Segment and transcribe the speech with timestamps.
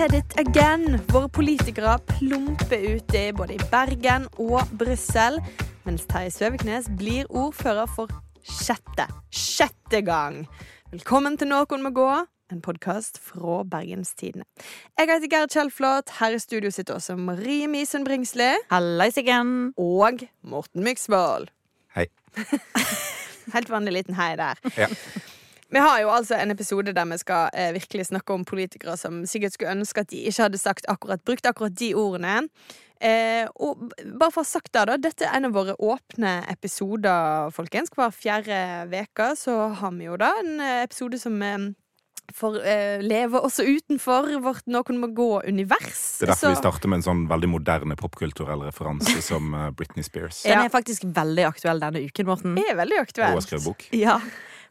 [0.00, 1.00] said it again.
[1.12, 5.36] Våre politikere plumper uti både i Bergen og Brussel,
[5.84, 8.08] mens Terje Søviknes blir ordfører for
[8.40, 10.46] sjette, sjette gang.
[10.94, 12.06] Velkommen til Noen må gå,
[12.48, 14.46] en podkast fra Bergenstidene.
[14.96, 16.14] Jeg heter Gerd Kjellflot.
[16.16, 18.54] Her i studio sitter også Marie Misen Bringsli.
[18.72, 19.74] Hallais igjen.
[19.76, 21.52] Og Morten Myksvold.
[21.98, 22.08] Hei.
[23.54, 24.64] Helt vanlig liten hei der.
[24.78, 24.88] Ja.
[25.70, 29.22] Vi har jo altså en episode der vi skal eh, virkelig snakke om politikere som
[29.28, 32.40] sikkert skulle ønske at de ikke hadde sagt akkurat, brukt akkurat de ordene.
[33.00, 36.40] Eh, og bare for å ha sagt det, da, dette er en av våre åpne
[36.52, 37.92] episoder, folkens.
[37.96, 38.58] Hver fjerde
[38.90, 41.70] uke så har vi jo da en eh, episode som eh,
[42.36, 46.02] for eh, leve også utenfor vårt Noen må gå-univers.
[46.20, 50.06] Det er derfor vi starter med en sånn veldig moderne popkulturell referanse som eh, Britney
[50.06, 50.42] Spears.
[50.46, 52.58] Den er faktisk veldig aktuell denne uken, Morten.
[52.60, 53.38] er veldig Og aktuelt.
[53.38, 53.88] har skrevet bok.
[53.96, 54.18] Ja.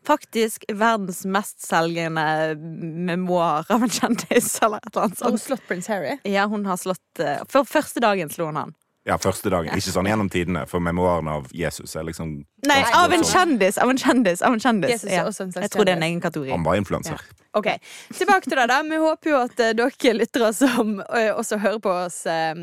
[0.09, 5.89] Faktisk verdens mestselgende memoar av en kjendis, eller et eller annet Har hun slått prins
[5.91, 6.15] Harry?
[6.25, 8.73] Ja, hun har slått uh, For første dagen slo hun han.
[9.05, 9.77] Ja, første dagen.
[9.77, 13.77] Ikke sånn gjennom tidene, for memoarene av Jesus er liksom Nei, av en kjendis!
[13.77, 14.41] Av en kjendis!
[14.41, 14.89] Av en kjendis.
[14.97, 15.23] Jesus Ja.
[15.27, 16.51] også en Jeg tror det er en egen kategori.
[16.51, 17.19] Han var influenser.
[17.57, 17.65] Ok,
[18.13, 18.67] Tilbake til det.
[18.69, 22.53] da Vi håper jo at eh, dere lyttere som eh, også hører på oss eh,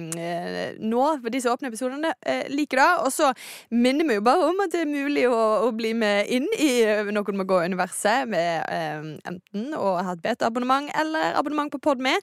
[0.79, 2.91] nå, for disse åpne episodene, eh, liker det.
[3.03, 3.33] Og så
[3.75, 6.71] minner vi jo bare om at det er mulig å, å bli med inn i
[7.11, 12.15] Noen må gå-universet med eh, enten å ha et beta-abonnement eller abonnement på Podme.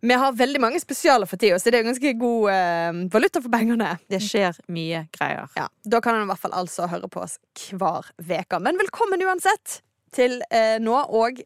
[0.00, 3.42] Vi har veldig mange spesialer for tida, så det er jo ganske god eh, valuta
[3.42, 3.96] for pengene.
[4.10, 5.50] Det skjer mye greier.
[5.58, 7.38] Ja, Da kan en i hvert fall altså høre på oss
[7.70, 8.58] hver uke.
[8.58, 9.78] Men velkommen uansett
[10.10, 11.38] til eh, nå, og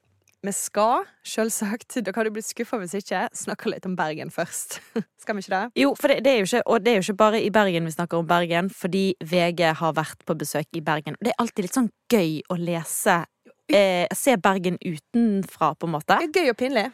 [0.43, 3.27] vi skal selvsagt Dere hadde blitt skuffa hvis ikke.
[3.37, 4.81] Snakke litt om Bergen først.
[5.23, 5.83] skal vi ikke det?
[5.85, 7.87] Jo, for det, det er jo ikke, og det er jo ikke bare i Bergen
[7.87, 11.19] vi snakker om Bergen, fordi VG har vært på besøk i Bergen.
[11.21, 13.21] Og det er alltid litt sånn gøy å lese
[13.71, 16.19] eh, Se Bergen utenfra, på en måte.
[16.19, 16.89] Det er gøy og pinlig.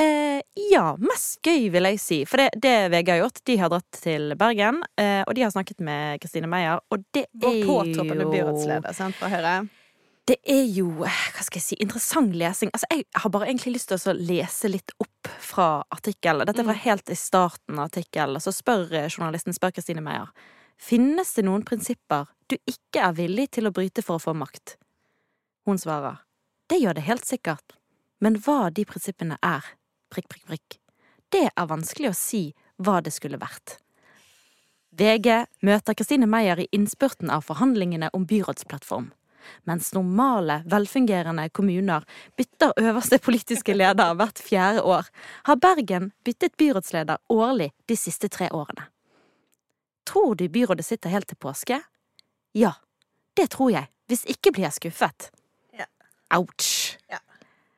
[0.00, 0.40] Eh,
[0.72, 2.18] ja, mest gøy, vil jeg si.
[2.26, 5.54] For det, det VG har gjort, de har dratt til Bergen, eh, og de har
[5.54, 9.54] snakket med Kristine Meyer, og det er påtroppende byrådsleder sant, fra Høyre.
[10.24, 12.70] Det er jo, hva skal jeg si, interessant lesing.
[12.72, 16.46] Altså, jeg har bare egentlig lyst til å lese litt opp fra artikkelen.
[16.48, 18.40] Dette er fra helt i starten av artikkelen.
[18.40, 20.32] Så spør eh, journalisten, spør Kristine Meyer,
[20.80, 24.78] finnes det noen prinsipper du ikke er villig til å bryte for å få makt?
[25.68, 26.24] Hun svarer,
[26.72, 27.76] det gjør det helt sikkert,
[28.24, 29.64] men hva de prinsippene er,
[30.12, 30.78] prikk, prikk, prikk,
[31.34, 32.44] det er vanskelig å si
[32.82, 33.78] hva det skulle vært.
[34.94, 39.10] VG møter Kristine Meyer i innspurten av forhandlingene om byrådsplattform.
[39.68, 42.04] Mens normale, velfungerende kommuner
[42.36, 45.10] bytter øverste politiske leder hvert fjerde år,
[45.44, 48.86] har Bergen byttet byrådsleder årlig de siste tre årene.
[50.04, 51.80] Tror du byrådet sitter helt til påske?
[52.54, 52.72] Ja,
[53.36, 53.88] det tror jeg.
[54.06, 55.30] Hvis ikke blir jeg skuffet.
[55.72, 55.88] Ja.
[56.36, 56.83] Ouch.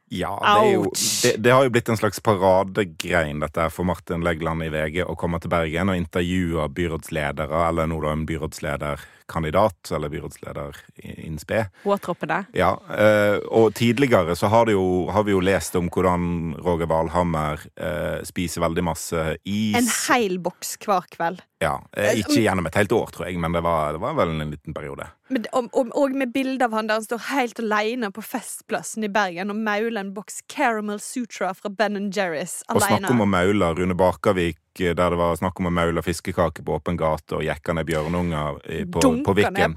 [0.09, 0.83] Ja, det, jo,
[1.23, 5.01] det, det har jo blitt en slags paradegrein dette her for Martin Legland i VG
[5.03, 11.27] å komme til Bergen og intervjue byrådsledere, eller nå da en byrådslederkandidat, eller byrådsleder innspe
[11.27, 11.65] in spe.
[11.83, 12.45] Påtroppende.
[12.55, 16.87] Ja, eh, og tidligere så har, det jo, har vi jo lest om hvordan Roger
[16.87, 19.75] Valhammer eh, spiser veldig masse is.
[19.75, 21.43] En hel boks hver kveld.
[21.63, 24.35] Ja, eh, ikke gjennom et helt år, tror jeg, men det var, det var vel
[24.35, 25.09] en liten periode.
[25.33, 29.07] Men, og, og, og med bilde av han der han står helt alene på Festplassen
[29.07, 32.77] i Bergen og mauler en boks Caramel Sutra fra Ben Jerry's alene.
[32.77, 36.03] Og snakk om å maule Rune Bakavik, eh, der det var snakk om å maule
[36.03, 38.61] fiskekake på åpen gate og jekka ned bjørnunger
[38.93, 39.75] på, på Viken.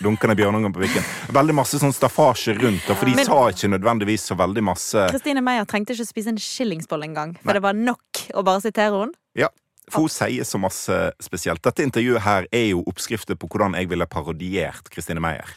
[0.00, 1.06] Dunka- ned bjørnunger på Viken.
[1.34, 5.42] Veldig masse sånn staffasje rundt, for de Men- sa ikke nødvendigvis så veldig masse Kristine
[5.44, 7.58] Meyer trengte ikke spise en skillingsbolle engang, for Nei.
[7.60, 9.14] det var nok å bare sitere henne.
[9.34, 9.48] Ja,
[9.92, 11.62] for hun sier så masse spesielt.
[11.64, 15.48] Dette intervjuet her er jo oppskrifter på hvordan jeg ville parodiert Kristine Meyer.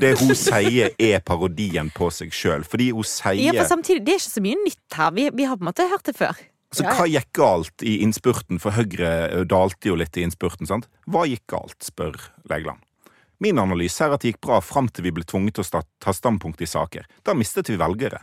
[0.00, 2.64] Det hun sier, er parodien på seg sjøl.
[2.64, 5.10] Fordi hun sier Ja, for samtidig, Det er ikke så mye nytt her.
[5.16, 6.38] Vi, vi har på en måte hørt det før.
[6.72, 6.92] Så ja.
[6.94, 8.60] hva gikk galt i innspurten?
[8.62, 10.86] For Høyre eh, dalte jo litt i innspurten, sant?
[11.10, 12.14] Hva gikk galt, spør
[12.50, 12.78] Legeland.
[13.42, 16.14] Min analyse er at det gikk bra fram til vi ble tvunget til å ta
[16.14, 17.08] standpunkt i saker.
[17.26, 18.22] Da mistet vi velgere.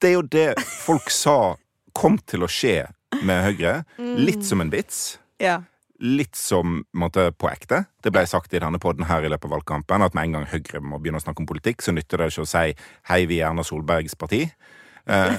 [0.00, 1.56] Det er jo det folk sa
[1.98, 2.86] kom til å skje
[3.26, 3.74] med Høyre.
[3.98, 5.18] Litt som en vits.
[5.42, 5.60] Ja.
[5.98, 7.84] Litt som måtte, på ekte.
[8.04, 10.50] Det ble sagt i denne podden her i løpet av valgkampen at med en gang
[10.52, 12.74] Høyre må begynne å snakke om politikk, så nytter det ikke å si
[13.10, 14.50] 'hei, vi er Erna Solbergs parti'.
[15.08, 15.34] Eh,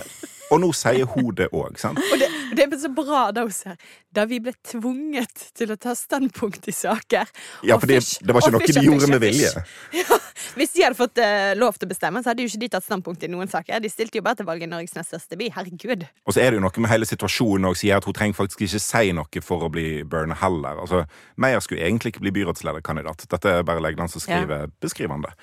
[0.49, 1.99] og nå sier hun det òg, sant?
[2.01, 3.77] Og det, det er så bra da hun sier
[4.15, 7.29] Da vi ble tvunget til å ta standpunkt i saker.
[7.67, 9.51] Ja, for det, det var ikke noe de gjorde med vilje.
[9.99, 10.17] Ja,
[10.57, 12.85] hvis de hadde fått uh, lov til å bestemme, så hadde jo ikke de tatt
[12.85, 13.81] standpunkt i noen saker.
[13.83, 15.51] De stilte jo bare til valg i Norges nest største by.
[15.53, 16.05] Herregud.
[16.25, 18.65] Og så er det jo noe med hele situasjonen og sier at hun trenger faktisk
[18.65, 20.81] ikke si noe for å bli burna heller.
[20.81, 21.03] Altså,
[21.37, 23.27] Meyer skulle egentlig ikke bli byrådslederkandidat.
[23.29, 25.35] Dette er bare Legland som skriver beskrivende.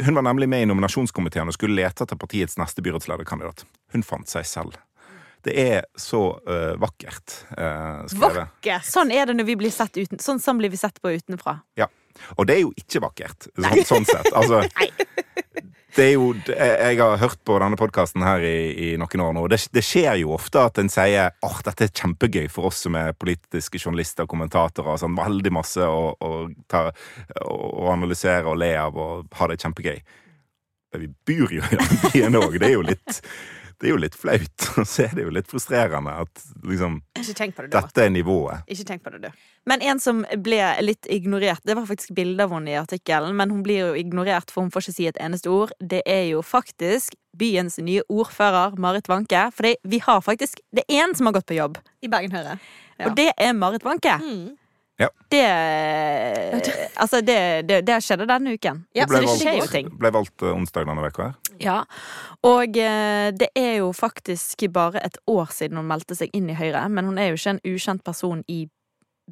[0.00, 3.64] Hun var nemlig med i nominasjonskomiteen og skulle lete etter partiets neste byrådslederkandidat.
[3.94, 4.78] Hun fant seg selv.
[5.44, 8.38] Det er så uh, vakkert uh, skrevet.
[8.38, 8.86] Vakkert!
[8.88, 11.58] Sånn er det når vi blir sett uten Sånn, sånn blir vi sett på utenfra.
[11.76, 11.90] Ja.
[12.38, 14.30] Og det er jo ikke vakkert, sånn, sånn sett.
[14.32, 14.62] Altså,
[15.94, 19.44] det er jo, jeg har hørt på denne podkasten her i, i, noen år nå,
[19.46, 22.82] og det, det, skjer jo ofte at en sier at dette er kjempegøy for oss
[22.86, 24.98] som er politiske journalister og kommentatorer.
[25.00, 26.32] Sånn, veldig masse å, å,
[26.70, 26.88] ta,
[27.46, 30.00] å analysere og le av og ha det kjempegøy.
[30.94, 32.58] Men vi bor jo i den byen òg.
[32.58, 33.20] Det er jo litt
[33.80, 34.66] det er jo litt flaut.
[34.78, 37.68] Og så er det jo litt frustrerende at liksom det.
[37.72, 38.64] Dette er nivået.
[38.70, 39.44] Ikke tenk på det, du.
[39.70, 43.52] Men en som ble litt ignorert, det var faktisk bilde av henne i artikkelen, men
[43.54, 45.72] hun blir jo ignorert, for hun får ikke si et eneste ord.
[45.80, 49.46] Det er jo faktisk byens nye ordfører, Marit Wanke.
[49.54, 52.58] For vi har faktisk Det er én som har gått på jobb, I Bergen Høyre.
[52.98, 53.08] Ja.
[53.08, 54.12] og det er Marit Wanke.
[54.22, 54.54] Mm.
[54.98, 55.44] Det
[56.96, 58.84] Altså, det, det, det skjedde denne uken.
[58.94, 59.88] Ja, Det ble valgt- skjer jo ting.
[59.98, 61.34] Ble valgt eh, onsdag denne uka her.
[61.62, 61.78] Ja,
[62.46, 66.56] og eh, det er jo faktisk bare et år siden hun meldte seg inn i
[66.58, 68.64] Høyre, men hun er jo ikke en ukjent person i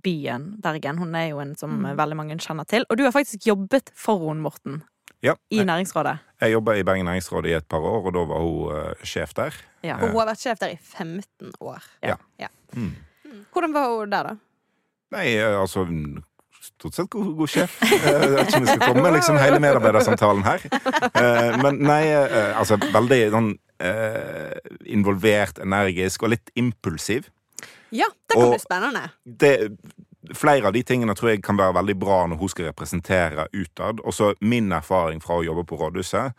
[0.02, 0.98] byen Bergen.
[0.98, 1.96] Hun er jo en som Mm.
[1.98, 2.84] veldig mange kjenner til.
[2.90, 4.82] Og du har faktisk jobbet for henne, Morten,
[5.22, 6.18] Ja, i jeg, næringsrådet.
[6.40, 9.34] jeg jobba i Bergen næringsråd i et par år, og da var hun uh, sjef
[9.34, 9.54] der.
[9.84, 9.94] Ja.
[10.00, 11.82] Og hun har vært sjef der i 15 år.
[12.02, 12.16] Ja.
[12.40, 12.48] Ja.
[12.74, 12.96] Mm.
[13.52, 14.34] Hvordan var hun der, da?
[15.12, 15.86] Nei, altså
[16.62, 17.74] Stort sett god, god sjef.
[17.82, 20.62] Eh, Jeg vet ikke om vi skal komme med liksom, hele medarbeidersamtalen her.
[21.18, 23.52] Eh, Men nei, eh, altså veldig sånn
[24.86, 27.24] involvert, energisk og litt impulsiv.
[27.90, 29.02] Ja, det kan Og- bli spennende.
[29.26, 29.72] det,
[30.38, 33.98] flere av de tingene tror jeg kan være veldig bra når hun skal representere utad.
[34.06, 36.32] Også min erfaring fra å jobbe på rådhuset.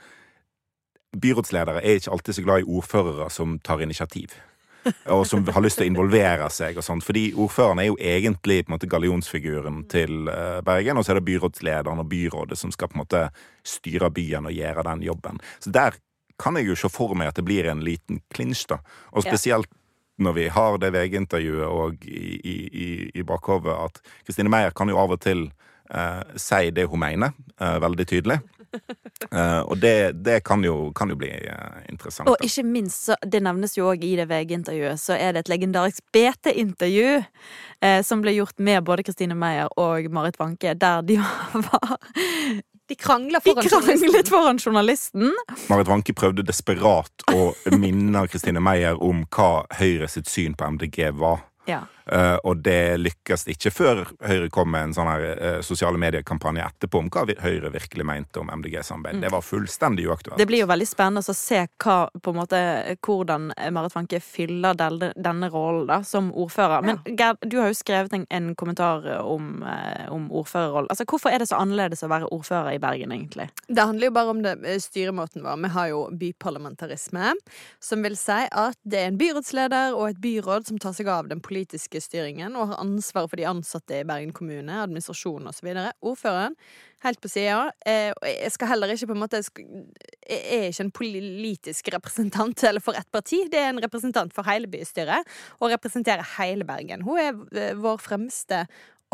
[1.20, 4.32] Byrådsledere er ikke alltid så glad i ordførere som tar initiativ.
[5.16, 7.06] Og som har lyst til å involvere seg og sånt.
[7.06, 11.22] Fordi ordføreren er jo egentlig på en måte gallionsfiguren til eh, Bergen, og så er
[11.22, 13.28] det byrådslederen og byrådet som skal på en måte
[13.68, 15.40] styre byen og gjøre den jobben.
[15.64, 16.00] Så der
[16.42, 18.80] kan jeg jo se for meg at det blir en liten klinsj, da.
[19.14, 19.70] Og spesielt
[20.22, 25.00] når vi har det VG-intervjuet og i, i, i, bakhovet at Kristine Meyer kan jo
[25.02, 25.48] av og til
[25.90, 28.40] eh, si det hun mener, eh, veldig tydelig.
[29.34, 32.28] Eh, og det, det kan, jo, kan jo bli eh, interessant.
[32.30, 32.46] Og da.
[32.46, 36.04] ikke minst, så, det nevnes jo òg i det VG-intervjuet, så er det et legendarisk
[36.14, 41.18] BT-intervju eh, som ble gjort med både Kristine Meyer og Marit Wanke, der de
[41.70, 41.96] var
[42.92, 45.32] De krangla foran foran journalisten.
[45.72, 47.54] Marit Wanke prøvde desperat å
[47.86, 51.48] minne Kristine Meyer om hva Høyre sitt syn på MDG var.
[51.66, 51.86] Ja.
[52.06, 56.66] Eh, og det lykkes ikke før Høyre kom med en sånn her eh, sosiale medier-kampanje
[56.66, 59.22] etterpå om hva Høyre virkelig mente om MDG-samarbeid.
[59.24, 60.38] Det var fullstendig uaktuelt.
[60.40, 62.62] Det blir jo veldig spennende å se hva, på en måte,
[63.06, 66.84] hvordan Marit Fanke fyller denne, denne rollen da, som ordfører.
[66.86, 70.92] Men Gerd, du har jo skrevet en, en kommentar om, eh, om ordførerrollen.
[70.92, 73.50] Altså, hvorfor er det så annerledes å være ordfører i Bergen, egentlig?
[73.68, 75.62] Det handler jo bare om det, styremåten vår.
[75.64, 77.34] Vi har jo byparlamentarisme,
[77.84, 81.30] som vil si at det er en byrådsleder og et byråd som tar seg av
[81.32, 85.70] den politiske styringen og har ansvaret for de ansatte i Bergen kommune, administrasjon osv.
[86.02, 86.56] Ordføreren,
[87.04, 87.72] helt på sida.
[87.86, 92.64] Eh, og jeg skal heller ikke på en måte Jeg er ikke en politisk representant
[92.64, 93.44] eller for ett parti.
[93.52, 95.28] Det er en representant for hele bystyret
[95.60, 97.04] og representerer hele Bergen.
[97.04, 98.64] Hun er vår fremste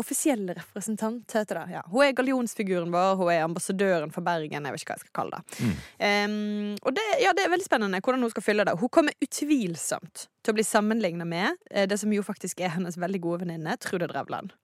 [0.00, 1.76] offisielle representant, heter det.
[1.76, 1.82] Ja.
[1.92, 4.66] Hun er gallionsfiguren vår, hun er ambassadøren for Bergen.
[4.66, 5.60] Jeg vet ikke hva jeg skal kalle det.
[6.00, 8.76] Um, og det, ja, det er veldig spennende hvordan hun skal fylle det.
[8.80, 12.96] Hun kommer utvilsomt til å bli sammenligna med eh, det som jo faktisk er hennes
[13.00, 14.54] veldig gode venninne, Trude Drevland.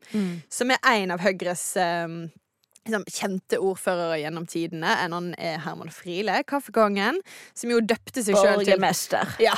[0.53, 2.21] Som er en av Høyres um,
[2.87, 4.95] liksom, kjente ordførere gjennom tidene.
[5.05, 7.21] En annen er Herman Friele, kaffekongen,
[7.55, 9.37] som jo døpte seg sjøl til Borgermester.
[9.43, 9.57] ja,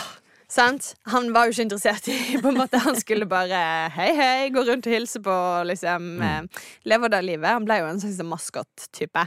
[0.53, 0.95] sant?
[1.13, 3.63] Han var jo ikke interessert i på en måte, Han skulle bare
[3.95, 5.39] hei, hei, gå rundt og hilse på,
[5.69, 6.11] liksom.
[6.23, 6.43] Eh,
[6.89, 7.49] leve det livet.
[7.59, 9.27] Han ble jo en slags maskot-type.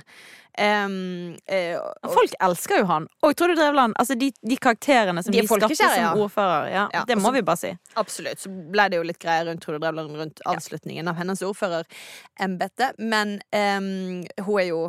[0.59, 1.77] Um, eh,
[2.11, 3.05] Folk elsker jo han.
[3.23, 3.93] Og Trude Drevland.
[4.01, 6.09] Altså, de, de karakterene som De de, skapte som ja.
[6.19, 6.65] ordfører.
[6.73, 7.71] Ja, Ja, det må så- vi bare si.
[7.95, 8.39] absolutt.
[8.43, 12.91] Så ble det jo litt greier rundt Trude Drevland rundt avslutningen av hennes ordførerembete.
[12.99, 14.81] Men um, hun er jo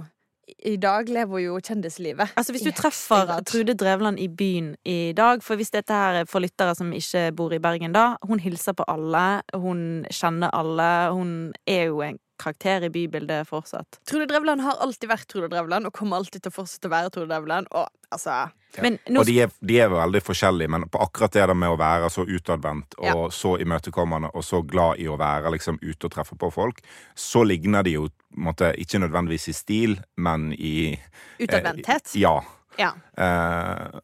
[0.66, 2.32] I dag lever hun jo kjendislivet.
[2.36, 3.40] Altså Hvis du treffer.
[3.46, 7.28] Trude Drevland i byen i dag For hvis dette her er for lyttere som ikke
[7.36, 12.18] bor i Bergen da Hun hilser på alle, hun kjenner alle Hun er jo en
[12.42, 16.52] karakter i bybildet fortsatt Trude Drevland har alltid vært Trude Drevland og kommer alltid til
[16.52, 17.70] å fortsette å være Trude Drevland.
[17.72, 18.50] Og altså
[18.82, 21.74] Men nå, Og de er, de er veldig forskjellige, men på akkurat det der med
[21.74, 23.28] å være så utadvendt og Ja.
[23.36, 26.80] så imøtekommende og så glad i å være liksom ute og treffe på folk,
[27.14, 30.98] så ligner de jo måtte, ikke nødvendigvis i stil, men i
[31.38, 32.14] Utadvendthet.
[32.16, 32.40] Eh, ja.
[32.80, 32.92] Ja.
[33.18, 34.00] Eh,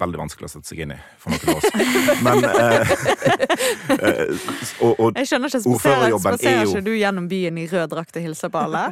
[0.00, 1.68] veldig vanskelig å sette seg inn i for noen av oss.
[2.26, 2.94] Men eh,
[3.96, 4.48] eh,
[4.80, 8.28] og, og jeg skjønner ikke Spaserer, er ikke du gjennom byen i rød drakt og
[8.28, 8.88] hilser på alle?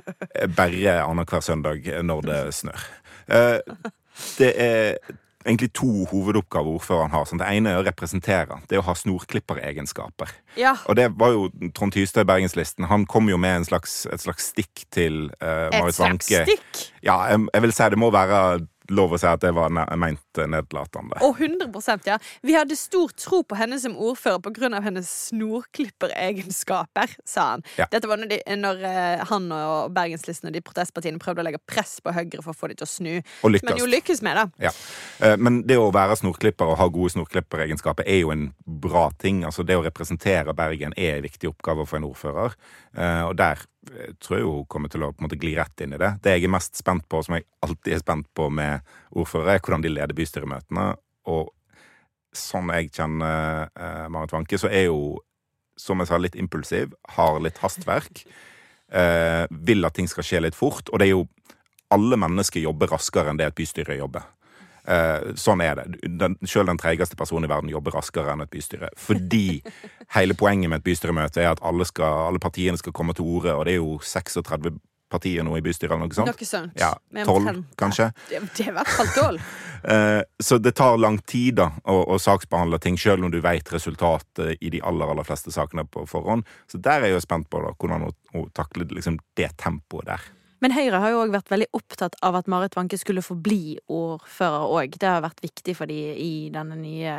[0.56, 2.88] bare annenhver søndag når det snør.
[3.32, 3.92] Eh,
[4.38, 4.98] det er
[5.44, 7.26] egentlig to hovedoppgaver ordføreren har.
[7.28, 7.40] Sånn.
[7.42, 8.58] Det ene er å representere.
[8.68, 10.32] Det er å ha snorklipperegenskaper.
[10.60, 10.74] Ja.
[10.88, 12.88] Og det var jo Trond Tystad i Bergenslisten.
[12.90, 16.84] Han kom jo med en slags, et slags stikk til uh, Et Marit slags stikk.
[17.04, 18.40] Ja, jeg, jeg vil si det må være
[18.92, 21.20] lov å si at det var ne meint nedlatende.
[21.24, 22.18] Og 100% ja.
[22.44, 24.80] Vi hadde stor tro på henne som ordfører pga.
[24.84, 27.64] hennes snorklipperegenskaper, sa han.
[27.78, 27.86] Ja.
[27.90, 31.62] Dette var når, de, når eh, han og Bergenslisten og de protestpartiene prøvde å legge
[31.66, 33.12] press på Høyre for å få dem til å snu.
[33.44, 34.68] Og Men jo lykkes med, da.
[34.68, 34.72] Ja.
[35.20, 39.44] Eh, Men det å være snorklipper og ha gode snorklipperegenskaper er jo en bra ting.
[39.44, 42.58] Altså Det å representere Bergen er en viktig oppgave for en ordfører.
[42.96, 45.84] Eh, Og der eh, tror jo hun kommer til å på en måte gli rett
[45.84, 46.14] inn i det.
[46.24, 49.64] Det jeg er mest spent på, som jeg alltid er spent på med ordførere, er
[49.64, 50.88] hvordan de leder bystyremøtene.
[51.32, 51.52] Og
[52.34, 55.20] sånn jeg kjenner eh, Marit Wanke, så er hun,
[55.78, 58.24] som jeg sa, litt impulsiv, har litt hastverk.
[58.94, 60.90] Eh, vil at ting skal skje litt fort.
[60.92, 61.26] Og det er jo
[61.94, 64.26] alle mennesker jobber raskere enn det et bystyre jobber.
[64.84, 65.84] Eh, sånn er det.
[66.20, 68.90] Den, selv den treigeste personen i verden jobber raskere enn et bystyre.
[69.00, 69.60] Fordi
[70.16, 73.54] hele poenget med et bystyremøte er at alle, skal, alle partiene skal komme til orde,
[73.54, 74.76] og det er jo 36
[75.14, 76.32] partier nå i bystyret eller noe sånt.
[76.32, 76.74] Noe sånt.
[76.80, 76.90] Ja,
[77.24, 78.10] Tolv, 12 kanskje.
[78.30, 79.46] Det, det er i hvert fall tolv.
[79.84, 83.68] Eh, så det tar lang tid da å, å saksbehandle ting, selv om du vet
[83.68, 86.48] resultatet i de aller aller fleste sakene på forhånd.
[86.72, 90.08] Så der er jeg jo spent på da, hvordan hun, hun takler liksom, det tempoet
[90.08, 90.24] der.
[90.64, 93.74] Men Høyre har jo òg vært veldig opptatt av at Marit Wanke skulle få bli
[93.92, 94.94] ordfører òg.
[94.96, 97.16] Det har vært viktig for de i nye,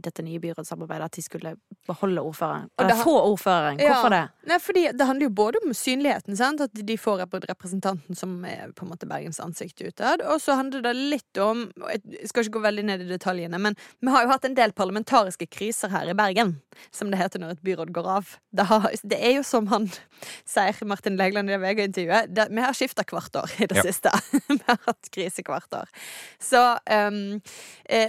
[0.00, 1.52] dette nye byrådssamarbeidet at de skulle
[1.84, 2.70] beholde ordføreren.
[2.80, 3.76] Eller har- få ordføreren.
[3.76, 4.22] Hvorfor det?
[4.48, 6.60] Nei, fordi Det handler jo både om synligheten, sant?
[6.62, 10.22] at de får representanten som er på en måte Bergens ansikt utad.
[10.22, 13.76] Og så handler det litt om Jeg skal ikke gå veldig ned i detaljene, men
[14.00, 16.62] vi har jo hatt en del parlamentariske kriser her i Bergen.
[16.90, 18.38] Som det heter når et byråd går av.
[18.54, 19.90] Det, har, det er jo som han
[20.46, 22.48] sier, Martin Legeland i det VG-intervjuet.
[22.50, 23.84] Vi har skifta hvert år i det Ja.
[23.88, 24.12] siste.
[24.48, 25.90] vi har hatt krise hvert år.
[26.42, 27.40] Så, um,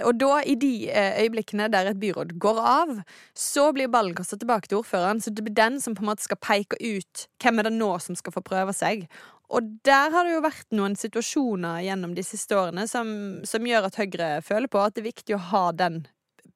[0.06, 2.94] og da, i de eh, øyeblikkene der et byråd går av,
[3.34, 5.20] så blir ballen kastet tilbake til ordføreren.
[5.20, 7.90] Så det blir den som på en måte skal peke ut hvem er det nå
[8.04, 9.06] som skal få prøve seg.
[9.50, 13.08] Og der har det jo vært noen situasjoner gjennom de siste årene som,
[13.42, 16.04] som gjør at Høyre føler på at det er viktig å ha den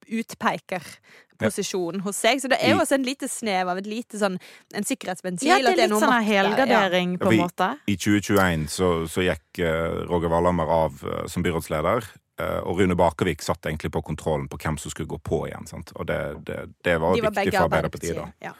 [0.08, 2.42] utpekerposisjonen hos seg.
[2.42, 4.38] Så det er jo også en lite snev av et lite sånn
[4.74, 5.50] en sikkerhetsventil.
[5.50, 6.42] Ja, det er litt noe sånn makt der, ja.
[6.42, 7.70] helgardering, på en måte.
[7.90, 12.10] I 2021 så, så gikk eh, Roger Valhammer av eh, som byrådsleder.
[12.40, 15.66] eh, og Rune Bakervik satt egentlig på kontrollen på hvem som skulle gå på igjen.
[15.70, 15.94] Sant?
[15.94, 18.28] Og det, det, det var De var viktig for Arbeiderpartiet da.
[18.50, 18.54] Ja.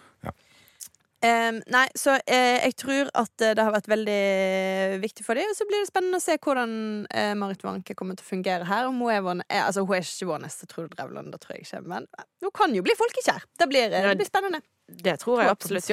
[1.25, 1.50] Ja.
[1.73, 4.19] Nei, så eh, jeg tror at eh, det har vært veldig
[5.02, 5.50] viktig for dem.
[5.50, 6.75] Og så blir det spennende å se hvordan
[7.09, 8.88] eh, Marit Wanke kommer til å fungere her.
[8.90, 11.57] Om hun, er vår, eh, altså, hun er ikke vår neste Trude Drevland, det tror
[11.57, 11.83] jeg ikke.
[11.95, 12.09] Men
[12.45, 13.49] hun kan jo bli folkekjær.
[13.61, 14.61] Det blir, eh, det blir spennende.
[14.85, 15.88] Det tror jeg absolutt.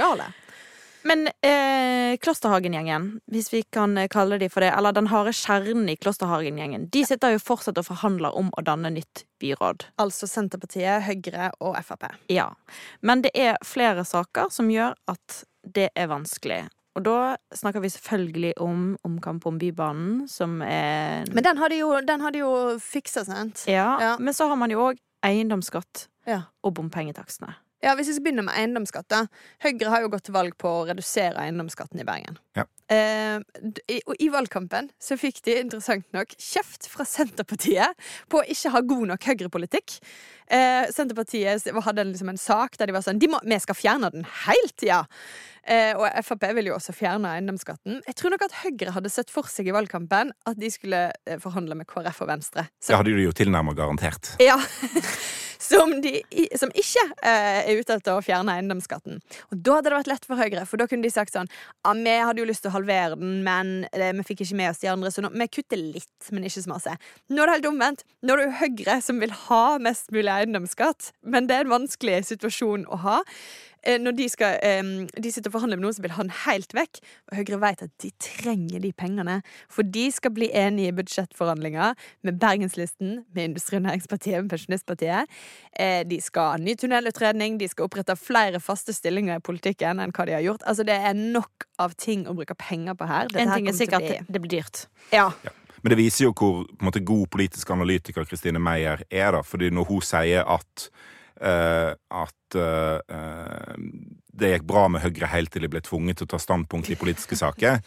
[1.08, 5.90] Men eh, Klosterhagen-gjengen, hvis vi kan eh, kalle de for det, eller den harde kjernen
[5.90, 9.88] i Klosterhagen-gjengen, de sitter jo fortsatt og forhandler om å danne nytt byråd.
[10.02, 12.10] Altså Senterpartiet, Høyre og Frp.
[12.30, 12.52] Ja.
[13.02, 16.64] Men det er flere saker som gjør at det er vanskelig.
[16.98, 21.78] Og da snakker vi selvfølgelig om omkamp om Bybanen, som er Men den har de
[21.80, 21.94] jo,
[22.36, 22.52] jo
[22.84, 23.64] fiksa, sant?
[23.68, 24.16] ja, Ja.
[24.20, 26.42] Men så har man jo òg eiendomsskatt Ja.
[26.64, 27.56] og bompengetakstene.
[27.82, 29.24] Ja, Hvis vi skal begynne med eiendomsskatt da.
[29.64, 32.38] Høyre har jo gått til valg på å redusere eiendomsskatten i Bergen.
[32.58, 32.68] Ja.
[32.92, 33.40] Eh,
[33.90, 37.98] i, og I valgkampen så fikk de interessant nok kjeft fra Senterpartiet
[38.30, 39.98] på å ikke ha god nok høyrepolitikk.
[40.52, 44.12] Eh, Senterpartiet hadde liksom en sak der de var sånn de må, Vi skal fjerne
[44.14, 45.06] den helt, ja!
[45.68, 48.00] Eh, og Frp vil jo også fjerne eiendomsskatten.
[48.08, 51.38] Jeg tror nok at Høyre hadde sett for seg i valgkampen at de skulle eh,
[51.42, 52.66] forhandle med KrF og Venstre.
[52.82, 54.36] Så Det hadde de jo tilnærmet garantert.
[54.42, 54.58] ja.
[55.62, 56.24] Som, de,
[56.58, 59.20] som ikke eh, er ute etter å fjerne eiendomsskatten.
[59.54, 61.48] Og da hadde det vært lett for Høyre, for da kunne de sagt sånn
[61.86, 64.72] Ja, vi hadde jo lyst til å halvere den, men eh, vi fikk ikke med
[64.72, 66.96] oss de andre, så nå, vi kutter litt, men ikke så masse.
[67.30, 68.04] Nå er det helt omvendt.
[68.26, 71.76] Nå er det jo Høyre som vil ha mest mulig eiendomsskatt, men det er en
[71.78, 73.20] vanskelig situasjon å ha.
[73.84, 74.58] Eh, Når de, skal,
[75.24, 77.00] de sitter og forhandler med noen som vil ha den helt vekk,
[77.32, 79.40] og Høyre vet at de trenger de pengene,
[79.72, 81.96] for de skal bli enige i budsjettforhandlinger
[82.28, 85.26] med Bergenslisten, med Industri- og Næringspartiet, med Pensjonistpartiet.
[85.80, 90.12] Eh, De skal ha ny tunnelutredning, de skal opprette flere faste stillinger i politikken enn
[90.14, 90.62] hva de har gjort.
[90.68, 93.28] Altså Det er nok av ting å bruke penger på her.
[93.32, 94.86] Dette En ting er sikkert, bli- det blir dyrt.
[95.12, 95.32] Ja.
[95.82, 99.32] Men det viser jo hvor på en måte, god politisk analytiker Kristine Meyer er.
[99.32, 100.90] da, fordi når hun sier at
[101.42, 103.00] Uh, at uh,
[104.42, 106.98] det gikk bra med Høyre helt til de ble tvunget til å ta standpunkt i
[107.00, 107.80] politiske saker,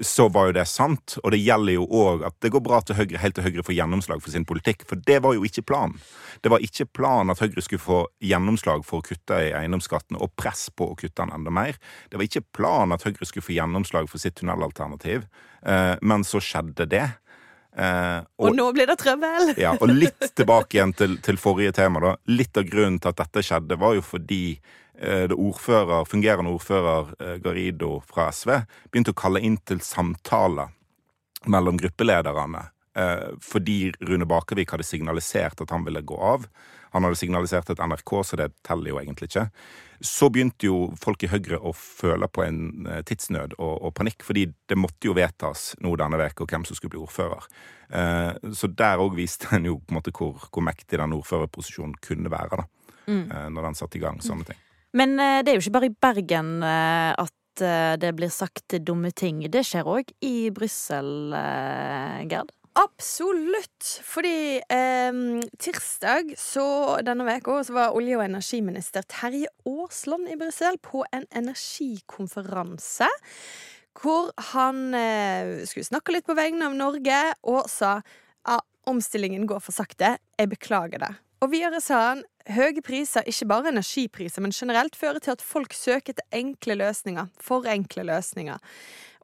[0.00, 1.16] så var jo det sant.
[1.24, 3.74] Og det gjelder jo òg at det går bra til Høyre helt til Høyre får
[3.74, 4.84] gjennomslag for sin politikk.
[4.86, 5.98] For det var jo ikke planen.
[6.44, 10.30] Det var ikke planen at Høyre skulle få gjennomslag for å kutte i eiendomsskatten og
[10.38, 11.80] press på å kutte den enda mer.
[12.10, 15.26] Det var ikke planen at Høyre skulle få gjennomslag for sitt tunnelalternativ,
[15.66, 17.08] eh, men så skjedde det.
[17.78, 19.52] Eh, Og nå blir det trøbbel!
[19.64, 22.02] ja, og litt tilbake igjen til, til forrige tema.
[22.06, 22.16] da.
[22.30, 24.58] Litt av grunnen til at dette skjedde, var jo fordi
[24.98, 28.56] det ordfører, fungerende ordfører eh, Garido fra SV
[28.90, 30.72] begynte å kalle inn til samtaler
[31.46, 32.64] mellom gruppelederne.
[32.98, 36.48] Eh, fordi Rune Bakervik hadde signalisert at han ville gå av.
[36.90, 39.44] Han hadde signalisert et NRK, så det teller jo egentlig ikke.
[40.00, 44.24] Så begynte jo folk i Høyre å føle på en eh, tidsnød og, og panikk,
[44.26, 47.46] fordi det måtte jo vedtas nå denne veka hvem som skulle bli ordfører.
[47.88, 51.98] Eh, så der òg viste en jo på en måte hvor, hvor mektig den ordførerposisjonen
[52.02, 52.70] kunne være, da.
[53.08, 54.64] Eh, når den satte i gang sånne ting.
[54.96, 58.78] Men eh, det er jo ikke bare i Bergen eh, at eh, det blir sagt
[58.86, 59.42] dumme ting.
[59.50, 61.34] Det skjer òg i Brussel,
[62.30, 62.54] Gerd.
[62.78, 63.86] Absolutt!
[64.06, 65.20] Fordi eh,
[65.58, 66.66] tirsdag så
[67.02, 73.10] denne uka så var olje- og energiminister Terje Aasland i Brussel på en energikonferanse.
[73.98, 77.18] Hvor han eh, skulle snakke litt på vegne av Norge
[77.50, 77.96] og sa
[78.46, 80.14] ja, omstillingen går for sakte.
[80.38, 81.10] Jeg beklager det.
[81.42, 82.22] Og videre sa han
[82.54, 87.28] høye priser, ikke bare energipriser, men generelt fører til at folk søker etter enkle løsninger.
[87.42, 88.58] For enkle løsninger.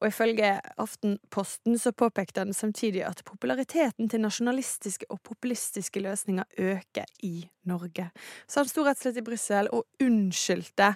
[0.02, 7.04] Og ifølge Aftenposten så påpekte han samtidig at populariteten til nasjonalistiske og populistiske løsninger øker
[7.22, 8.10] i Norge.
[8.46, 10.90] Så han sto rett og slett i Brussel og unnskyldte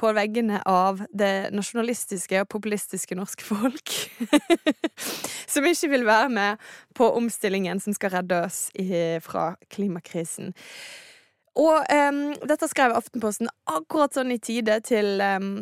[0.00, 3.96] på veggene av det nasjonalistiske og populistiske norske folk.
[5.52, 8.68] som ikke vil være med på omstillingen som skal redde oss
[9.26, 10.54] fra klimakrisen.
[11.54, 12.20] Og um,
[12.50, 15.52] dette skrev Aftenposten akkurat sånn i tide til um,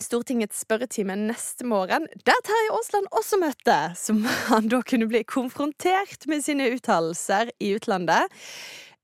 [0.00, 6.28] Stortingets spørretime neste morgen, der Terje Aasland også møtte, som han da kunne bli konfrontert
[6.28, 8.32] med sine uttalelser i utlandet.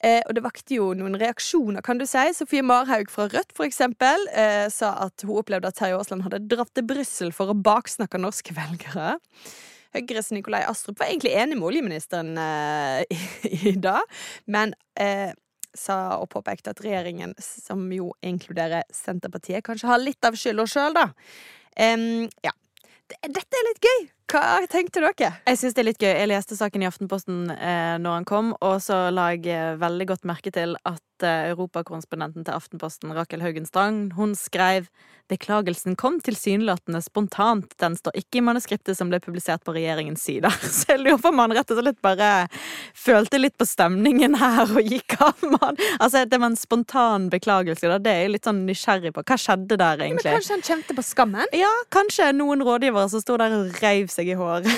[0.03, 2.25] Eh, og det vakte jo noen reaksjoner, kan du si.
[2.35, 6.43] Sofie Marhaug fra Rødt for eksempel, eh, sa at hun opplevde at Terje Aasland hadde
[6.51, 9.15] dratt til Brussel for å baksnakke norske velgere.
[9.93, 14.03] Høyres Nikolai Astrup var egentlig enig med oljeministeren eh, i, i dag,
[14.51, 15.31] men eh,
[15.77, 20.97] sa og påpekte at regjeringen, som jo inkluderer Senterpartiet, kanskje har litt av skylda sjøl,
[20.97, 21.09] da.
[21.79, 22.53] Um, ja.
[23.13, 24.05] Dette er litt gøy!
[24.33, 25.35] Hva tenkte dere?
[25.45, 26.09] Jeg syns det er litt gøy.
[26.09, 30.07] Jeg leste saken i Aftenposten eh, når han kom, og så la jeg eh, veldig
[30.09, 34.89] godt merke til at europakorrespondenten til Aftenposten, Rakel Haugen Strang, hun skrev
[35.31, 37.73] Beklagelsen kom tilsynelatende spontant.
[37.81, 40.51] Den står ikke i manuskriptet som ble publisert på regjeringens side.
[40.77, 42.31] Så jeg lurer på om han rett og slett bare
[42.99, 45.81] følte litt på stemningen her og gikk av med.
[45.99, 48.01] Altså, det var en spontan beklagelse, da.
[48.03, 49.25] Det er jeg litt sånn nysgjerrig på.
[49.25, 50.35] Hva skjedde der, Men egentlig?
[50.37, 51.57] kanskje han kjente på skammen?
[51.57, 54.69] Ja, kanskje noen rådgivere som sto der og reiv seg i håret.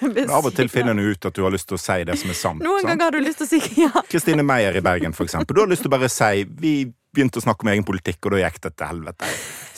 [0.14, 2.16] Men av og til finner du ut at du har lyst til å si det
[2.20, 2.64] som er sant.
[2.64, 2.92] Noen sant?
[2.92, 4.04] ganger har du lyst til å si ja.
[4.08, 5.56] Kristine Meyer i Bergen, for eksempel.
[5.56, 6.74] Du har lyst til å bare si vi
[7.14, 9.30] begynte å snakke om egen politikk, og da gikk det til helvete.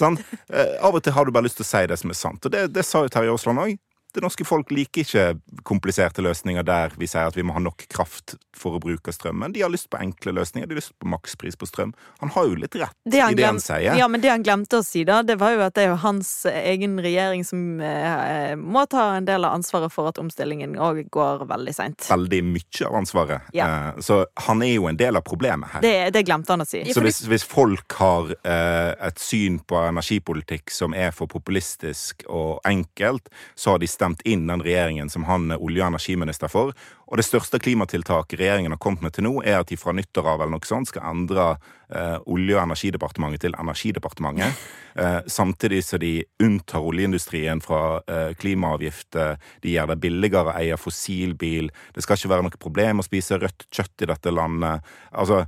[0.03, 2.45] Eh, av og til har du bare lyst til å si det som er sant.
[2.45, 3.79] Og det, det sa jo Terje Aasland òg.
[4.13, 7.87] Det norske folk liker ikke kompliserte løsninger der vi sier at vi må ha nok
[7.89, 9.55] kraft for å bruke strømmen.
[9.55, 10.69] De har lyst på enkle løsninger.
[10.69, 11.95] De har lyst på makspris på strøm.
[12.21, 13.97] Han har jo litt rett Det i det han sier.
[13.97, 15.99] Ja, men det han glemte å si, da, det var jo at det er jo
[16.03, 21.07] hans egen regjering som eh, må ta en del av ansvaret for at omstillingen òg
[21.13, 22.05] går veldig seint.
[22.13, 23.49] Veldig mye av ansvaret.
[23.57, 23.71] Ja.
[23.89, 25.87] Eh, så han er jo en del av problemet her.
[25.87, 26.85] Det, det glemte han å si.
[26.93, 32.61] Så hvis, hvis folk har eh, et syn på energipolitikk som er for populistisk og
[32.69, 36.73] enkelt, så har de stemt inn den regjeringen som han er olje- og energiminister for.
[37.13, 40.29] Og det største klimatiltaket regjeringen har kommet med til nå, er at de fra nyttår
[40.29, 41.47] av eller noe sånt skal endre
[41.93, 44.63] eh, Olje- og energidepartementet til Energidepartementet.
[44.93, 49.39] Eh, samtidig så de unntar oljeindustrien fra eh, klimaavgifter.
[49.65, 51.71] De gjør det billigere å eie fossilbil.
[51.97, 54.85] Det skal ikke være noe problem å spise rødt kjøtt i dette landet.
[55.17, 55.47] Altså,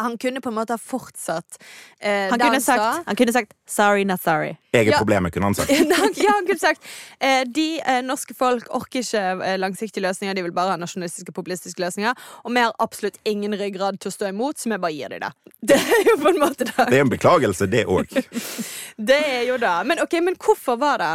[0.00, 1.58] Han kunne på en måte ha fortsatt
[2.00, 4.56] eh, Han kunne, han, sagt, han kunne sagt 'sorry, not sorry'.
[4.72, 4.98] jeg er Ja.
[4.98, 5.70] problemet, kunne han sagt.
[6.24, 6.80] ja, han kunne sagt
[7.20, 11.32] eh, De eh, norske folk orker ikke eh, langsiktige løsninger, de vil bare ha nasjonalistiske
[11.32, 12.14] populistiske løsninger.
[12.44, 15.20] Og vi har absolutt ingen ryggrad til å stå imot, så vi bare gir dem
[15.20, 15.32] det.
[15.72, 16.88] Det er jo på en måte det.
[16.90, 18.08] Det er en beklagelse, det òg.
[19.10, 19.76] Det er jo det.
[19.86, 21.12] Men okay, men hvorfor var det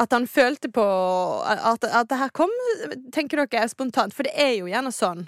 [0.00, 0.84] at han følte på
[1.44, 2.50] at, at det her kom,
[3.12, 4.14] tenker dere, spontant?
[4.16, 5.26] For det er jo gjerne sånn.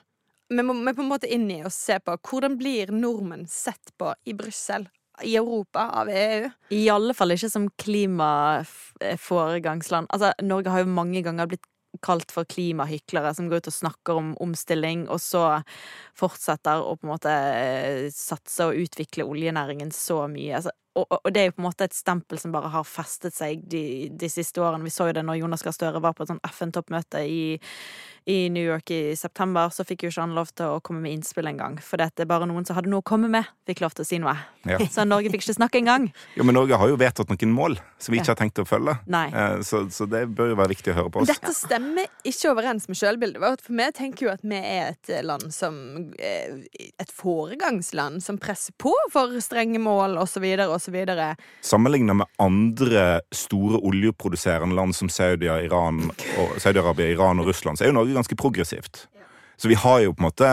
[0.53, 3.93] Vi må, vi på en måte inn i og se på hvordan blir nordmenn sett
[3.99, 4.89] på i Brussel,
[5.25, 6.51] i Europa, av EU.
[6.77, 10.07] I alle fall ikke som klimaforegangsland.
[10.13, 11.67] Altså, Norge har jo mange ganger blitt
[12.01, 15.61] kalt for klimahyklere som går ut og snakker om omstilling, og så
[16.19, 20.57] fortsetter å på en måte eh, satse og utvikle oljenæringen så mye.
[20.57, 23.37] Altså, og og det er jo på en måte et stempel som bare har festet
[23.37, 24.85] seg de, de siste årene.
[24.85, 27.45] Vi så jo det når Jonas Gahr Støre var på et sånt FN-toppmøte i,
[28.25, 31.17] i New York i september, så fikk jo ikke han lov til å komme med
[31.17, 31.79] innspill engang.
[31.83, 34.09] For det er bare noen som hadde noe å komme med, fikk lov til å
[34.09, 34.37] si noe.
[34.69, 34.79] Ja.
[34.95, 36.09] Så Norge fikk ikke snakke engang.
[36.37, 38.97] Jo, men Norge har jo vedtatt noen mål som vi ikke har tenkt å følge.
[39.11, 39.27] Nei.
[39.31, 41.31] Eh, Så, så det bør jo være viktig å høre på oss.
[41.31, 43.63] Dette stemmer ikke overens med sjølbildet vårt.
[43.65, 45.77] For vi tenker jo at vi er et land som
[46.19, 46.63] eh,
[47.03, 50.45] Et foregangsland som presser på for strenge mål osv.
[50.67, 50.99] osv.
[51.65, 56.13] Sammenlignet med andre store oljeproduserende land som Saudi-Arabia, Iran,
[56.59, 59.07] Saudi-Arabia, Iran og Russland, så er jo Norge ganske progressivt.
[59.57, 60.53] Så vi har jo på en måte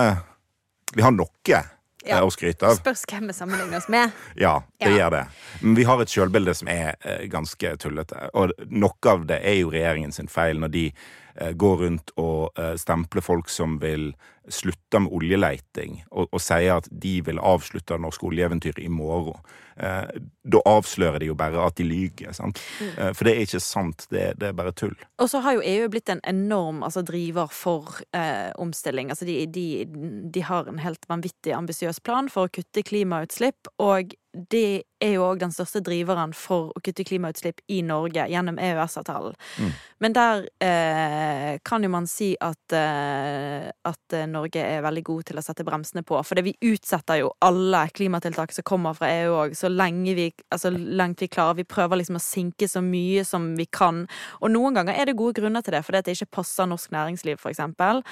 [0.95, 1.61] Vi har noe Ja.
[2.05, 2.77] eh, å skryte av.
[2.79, 4.11] Spørs hvem vi sammenligner oss med.
[4.35, 4.97] Ja, det Ja.
[4.97, 5.25] gjør det.
[5.61, 8.29] Men vi har et sjølbilde som er eh, ganske tullete.
[8.33, 10.93] Og noe av det er jo regjeringen sin feil når de
[11.35, 14.11] eh, går rundt og stemple folk som vil
[14.49, 19.37] slutte med oljeleiting, og, og sier at de vil avslutte det norske oljeeventyret i morgen.
[19.79, 22.33] Eh, da avslører de jo bare at de lyver.
[22.35, 22.59] sant?
[22.97, 24.07] Eh, for det er ikke sant.
[24.11, 24.95] Det, det er bare tull.
[25.21, 29.13] Og så har jo EU blitt en enorm altså, driver for eh, omstilling.
[29.13, 29.85] Altså, de, de,
[30.33, 34.15] de har en helt vanvittig ambisiøs plan for å kutte klimautslipp, og
[34.51, 39.35] det er jo òg den største driveren for å kutte klimautslipp i Norge gjennom EØS-avtalen.
[39.59, 39.69] Mm.
[40.03, 45.29] Men der eh, kan jo man si at, eh, at eh, Norge er veldig god
[45.29, 46.19] til å sette bremsene på.
[46.27, 50.29] For det vi utsetter jo alle klimatiltak som kommer fra EU òg, så lenge vi,
[50.51, 51.59] altså, langt vi klarer.
[51.61, 54.05] Vi prøver liksom å sinke så mye som vi kan.
[54.39, 57.39] Og noen ganger er det gode grunner til det, fordi det ikke passer norsk næringsliv,
[57.39, 58.03] for eksempel.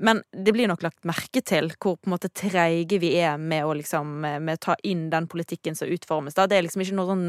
[0.00, 3.64] Men det blir nok lagt merke til hvor på en måte treige vi er med
[3.64, 6.36] å liksom med å ta inn den politikken som utformes.
[6.36, 6.46] Da.
[6.50, 7.26] Det er liksom ikke noe sånn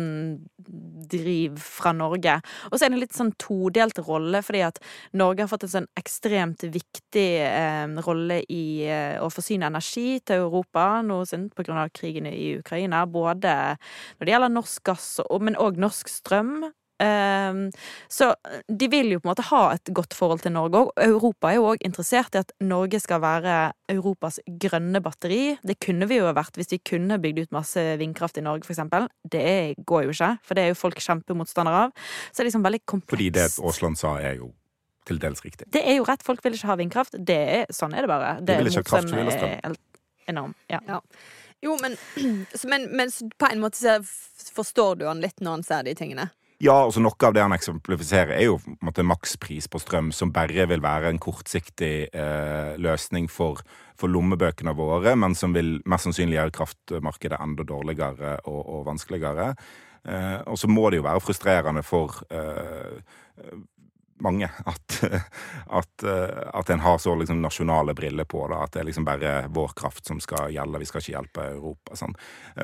[1.12, 2.38] driv fra Norge.
[2.69, 4.82] Og så er det en litt sånn todelt rolle, fordi at
[5.17, 10.47] Norge har fått en sånn ekstremt viktig eh, rolle i eh, å forsyne energi til
[10.47, 10.88] Europa
[11.30, 13.06] sin, på grunn av krigen i Ukraina.
[13.06, 13.56] Både
[14.19, 16.71] når det gjelder norsk gass, og, men òg norsk strøm.
[17.01, 17.63] Um,
[18.11, 18.27] så
[18.69, 20.91] de vil jo på en måte ha et godt forhold til Norge òg.
[21.01, 23.55] Europa er jo òg interessert i at Norge skal være
[23.89, 25.57] Europas grønne batteri.
[25.65, 28.75] Det kunne vi jo vært hvis vi kunne bygd ut masse vindkraft i Norge, for
[28.75, 29.09] eksempel.
[29.25, 32.09] Det går jo ikke, for det er jo folk kjempemotstandere av.
[32.29, 33.15] Så det er liksom veldig komplekst.
[33.15, 34.51] Fordi det Aasland sa, er jo
[35.09, 35.65] til dels riktig.
[35.73, 37.17] Det er jo rett, folk vil ikke ha vindkraft.
[37.17, 38.35] Det er, sånn er det bare.
[38.45, 39.79] Det vil ikke ha kraft, vil ha strøm.
[40.29, 40.53] enorm.
[40.69, 41.01] Ja.
[41.61, 41.97] Jo, men,
[42.71, 43.97] men, men på en måte så
[44.53, 46.29] forstår du han litt når han ser de tingene.
[46.62, 50.12] Ja, altså Noe av det han eksemplifiserer, er jo på en måte makspris på strøm,
[50.13, 53.63] som bare vil være en kortsiktig eh, løsning for,
[53.97, 59.56] for lommebøkene våre, men som vil mest sannsynlig gjøre kraftmarkedet enda dårligere og, og vanskeligere.
[60.06, 63.02] Eh, og så må det jo være frustrerende for eh,
[64.21, 64.97] mange at,
[65.82, 68.43] at, eh, at en har så liksom nasjonale briller på.
[68.54, 71.47] Da, at det er liksom bare vår kraft som skal gjelde, vi skal ikke hjelpe
[71.56, 71.97] Europa.
[71.97, 72.13] Sånn.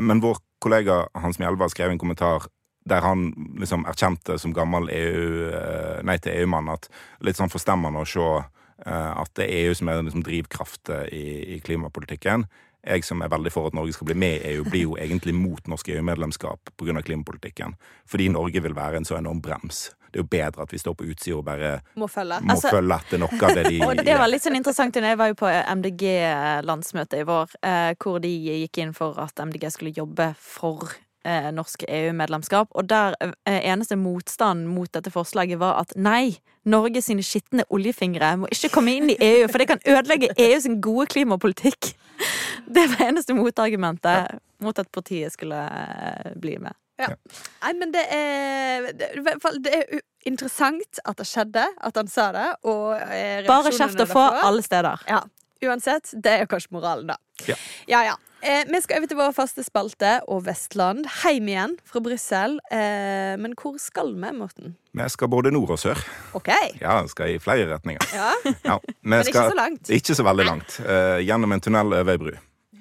[0.05, 2.45] Men vår kollega Hans Mjelva skrev en kommentar
[2.87, 6.87] der han liksom erkjente som gammel EU, eh, nei til EU-mann at
[7.25, 11.57] litt sånn forstemmende å se eh, at det er EU som er liksom drivkraft i,
[11.57, 12.47] i klimapolitikken.
[12.87, 15.33] Jeg som er veldig for at Norge skal bli med i EU, blir jo egentlig
[15.35, 17.01] mot norsk EU-medlemskap pga.
[17.03, 17.75] klimapolitikken.
[18.07, 19.89] Fordi Norge vil være en så enorm brems.
[20.07, 22.39] Det er jo bedre at vi står på utsida og bare Må følge.
[22.41, 24.95] må Altså- følge etter noe av det de Og det var litt sånn interessant.
[24.95, 28.31] Jeg var jo på MDG-landsmøtet i vår, eh, hvor de
[28.63, 30.87] gikk inn for at MDG skulle jobbe for
[31.25, 32.71] eh, norsk EU-medlemskap.
[32.77, 38.33] Og der eh, eneste motstand mot dette forslaget var at nei, Norge sine skitne oljefingre
[38.41, 41.93] må ikke komme inn i EU, for det kan ødelegge EU sin gode klimapolitikk.
[42.75, 46.75] Det var eneste motargumentet mot at partiet skulle eh, bli med.
[46.97, 52.09] Nei, men det er det, hvert fall- det er interessant at det skjedde, at han
[52.11, 52.47] sa det.
[52.67, 55.05] Og eh, Bare kjeft å få alle steder.
[55.07, 55.21] Ja,
[55.65, 57.17] Uansett, det er kanskje moralen, da.
[57.47, 57.55] Ja.
[57.89, 58.03] ja.
[58.11, 58.15] ja.
[58.41, 61.07] Eh, vi skal over til vår faste spalte og Vestland.
[61.23, 62.59] Heim igjen fra Brussel.
[62.71, 64.75] Eh, men hvor skal vi, Morten?
[64.93, 66.01] Vi skal både nord og sør.
[66.37, 66.51] OK.
[66.81, 68.05] Ja, vi skal i flere retninger.
[68.13, 68.31] Ja,
[68.69, 69.89] Ja, Men ikke så langt.
[69.89, 70.79] Ikke så veldig langt.
[70.85, 72.35] Eh, gjennom en tunnel over ei bru.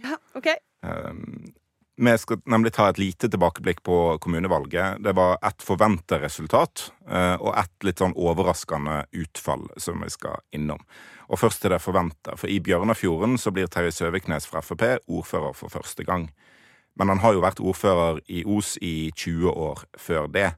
[0.04, 0.52] ja OK.
[0.84, 1.54] Um,
[1.96, 4.98] Vi skal nemlig ta et lite tilbakeblikk på kommunevalget.
[5.00, 10.36] Det var ett forventa resultat eh, og ett litt sånn overraskende utfall som vi skal
[10.52, 10.82] innom.
[11.28, 15.56] Og først til det forventa, for i Bjørnafjorden så blir Terje Søviknes fra Frp ordfører
[15.58, 16.28] for første gang.
[16.96, 20.52] Men han har jo vært ordfører i Os i 20 år før det.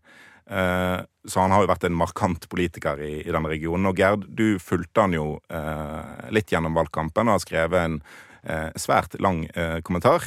[0.50, 3.86] Eh, Så han har jo vært en markant politiker i, i denne regionen.
[3.90, 7.98] Og Gerd, du fulgte han jo eh, litt gjennom valgkampen og har skrevet en
[8.44, 10.24] eh, svært lang eh, kommentar.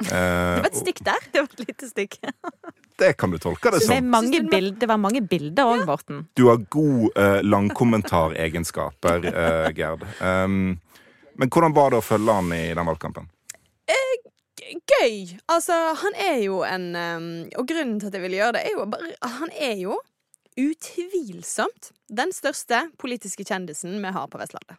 [0.00, 1.26] Eh, Det var et stikk der.
[1.32, 2.18] Det var et lite stikk.
[2.98, 4.08] det kan du tolke det Det, som.
[4.50, 6.24] bild, det var mange bilder òg, Morten.
[6.34, 10.02] Du har god eh, langkommentaregenskaper, eh, Gerd.
[10.20, 10.80] Um,
[11.34, 13.30] men hvordan var det å følge han i den valgkampen?
[14.64, 15.38] Gøy!
[15.52, 17.26] Altså, han er jo en um,
[17.60, 19.98] Og grunnen til at jeg vil gjøre det, er jo bare Han er jo
[20.56, 24.78] utvilsomt den største politiske kjendisen vi har på Vestlandet.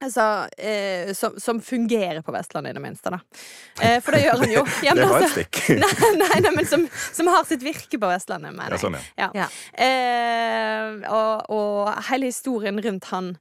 [0.00, 0.24] Altså,
[0.58, 3.10] eh, som, som fungerer på Vestlandet, i det minste.
[3.10, 3.18] da
[3.82, 4.62] eh, For det gjør han jo.
[4.86, 5.58] Ja, Det var et altså- stikk.
[5.82, 6.84] nei, nei, nei, men som,
[7.16, 9.02] som har sitt virke på Vestlandet, mener Ja, sånn, ja.
[9.18, 9.30] Ja.
[9.42, 9.48] Ja.
[9.88, 13.32] Eh, og, og hele historien rundt han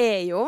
[0.00, 0.46] er jo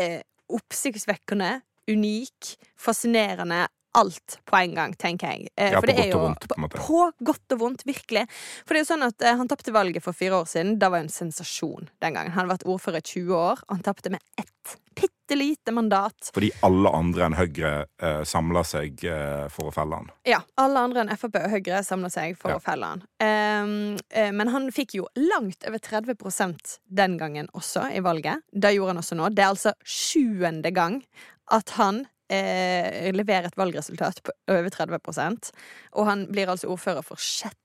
[0.00, 1.60] eh, oppsiktsvekkende,
[1.90, 3.68] unik, fascinerende.
[3.98, 5.48] Alt på en gang, tenker jeg.
[5.56, 6.78] Eh, Ja, på det godt og vondt, på en måte.
[6.78, 8.26] På godt og vondt, virkelig.
[8.64, 10.76] For det er jo sånn at eh, Han tapte valget for fire år siden.
[10.78, 12.30] Da var jo en sensasjon den gangen.
[12.32, 16.30] Han hadde vært ordfører i 20 år, og han tapte med ett bitte lite mandat.
[16.34, 17.72] Fordi alle andre enn Høyre
[18.02, 20.10] eh, samla seg eh, for å felle han.
[20.28, 22.58] Ja, Alle andre enn Frp og Høyre samla seg for Ja.
[22.58, 23.02] å felle han.
[23.22, 28.42] Ehm, eh, men han fikk jo langt over 30% den gangen også, i valget.
[28.52, 29.30] Det gjorde han også nå.
[29.34, 31.00] Det er altså sjuende gang
[31.50, 35.50] at han eh, leverer et valgresultat på over 30%
[35.98, 37.58] Og han blir altså ordfører for sjette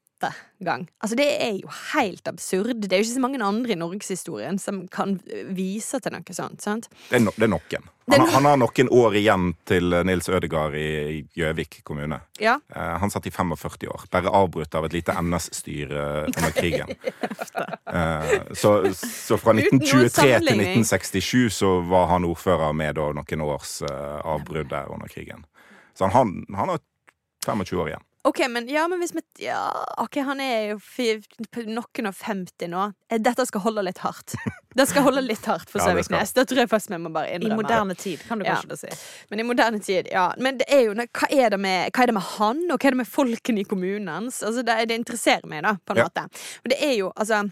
[0.64, 0.86] gang.
[1.04, 2.80] Altså Det er jo helt absurd.
[2.82, 5.18] Det er jo ikke så mange andre i norgeshistorien som kan
[5.54, 6.62] vise til noe sånt.
[6.64, 6.88] sant?
[7.10, 7.90] Det er, no, det er noen.
[8.12, 10.86] Han, no- han har noen år igjen til eh, Nils Ødegaard i
[11.16, 12.20] i Gjøvik kommune.
[12.40, 12.60] Ja.
[12.76, 16.96] Eh, han satt i 45 år, bare avbrutt av et lite NS-styre under krigen.
[17.86, 23.78] Eh, så, så fra 1923 til 1967 så var han ordfører med da noen års
[23.86, 25.46] eh, avbrudd der under krigen.
[25.96, 26.82] Så han, han har
[27.46, 28.04] 25 år igjen.
[28.26, 29.60] Ok, men, ja, men hvis vi ja,
[30.02, 30.80] Ok, han er jo
[31.70, 32.86] noen og 50 nå.
[33.12, 34.34] Eh, Dette skal holde litt hardt.
[34.76, 36.34] Det skal holde litt hardt for Ja, det Søviknes.
[36.36, 37.54] Det tror jeg faktisk vi må bare innrømme.
[37.54, 38.58] I moderne tid, kan du Ja.
[38.58, 38.90] kanskje da si.
[39.32, 40.26] Men i moderne tid, ja.
[40.38, 42.90] Men det er jo, hva, er det med, hva er det med han, og hva
[42.90, 44.42] er det med folkene i kommunen hans?
[44.44, 46.26] Altså, det, det interesserer meg, da, på en måte.
[46.66, 47.46] Og det er jo, altså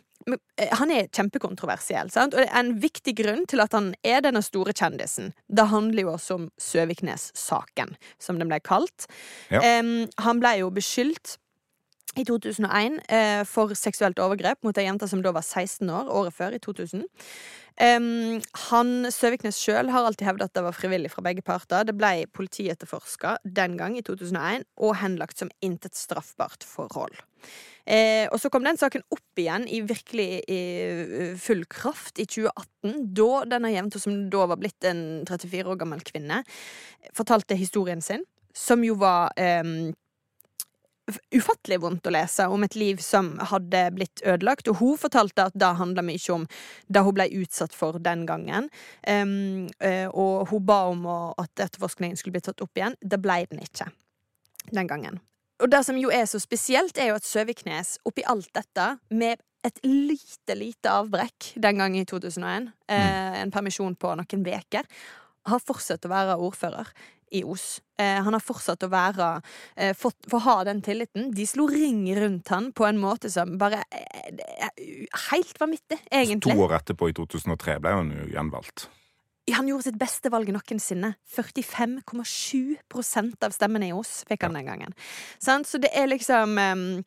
[0.79, 2.36] Han er kjempekontroversiell, sant?
[2.36, 5.33] og det er en viktig grunn til at han er denne store kjendisen.
[5.47, 9.07] Det handler jo også om Søviknes-saken, som den ble kalt.
[9.53, 9.62] Ja.
[9.81, 11.38] Um, han ble jo beskyldt
[12.19, 16.36] i 2001 eh, for seksuelt overgrep mot ei jente som da var 16 år, året
[16.36, 17.06] før, i 2000.
[17.82, 18.38] Um,
[18.69, 21.88] han Søviknes sjøl har alltid hevdet at det var frivillig fra begge parter.
[21.88, 27.17] Det ble politietterforska den gang, i 2001, og henlagt som intet straffbart forhold.
[27.84, 32.26] Eh, og så kom den saken opp igjen i virkelig i, eh, full kraft i
[32.30, 36.43] 2018, da denne jenta, som da var blitt en 34 år gammel kvinne,
[37.12, 38.23] fortalte historien sin,
[38.54, 39.93] som jo var em,
[41.35, 44.69] ufattelig vondt å lese om et liv som hadde blitt ødelagt.
[44.71, 46.47] Og hun fortalte at det handla mye om
[46.87, 48.69] det hun ble utsatt for den gangen.
[49.07, 52.97] Um, eh, og hun ba om at etterforskningen skulle bli tatt opp igjen.
[53.01, 53.89] Det ble den ikke
[54.71, 55.19] den gangen.
[55.63, 59.41] Og det som jo er så spesielt, er jo at Søviknes oppi alt dette, med
[59.63, 64.87] et lite, lite avbrekk den gang i 2001, eh, en permisjon på noen uker,
[65.47, 66.89] har fortsatt å være ordfører
[67.33, 67.81] i Os.
[67.99, 69.29] Eh, han har fortsatt å være
[69.75, 71.31] eh, fått, å ha den tilliten.
[71.35, 74.33] De slo ring rundt han på en måte som bare eh,
[74.67, 74.71] er
[75.29, 76.53] Helt vanvittig, egentlig.
[76.53, 78.77] To år etterpå, i 2003, ble han jo gjenvalgt.
[79.51, 81.09] Han gjorde sitt beste valg noensinne.
[81.35, 84.93] 45,7% av stemmene i Os fikk han den gangen.
[85.43, 87.03] Så det er liksom em,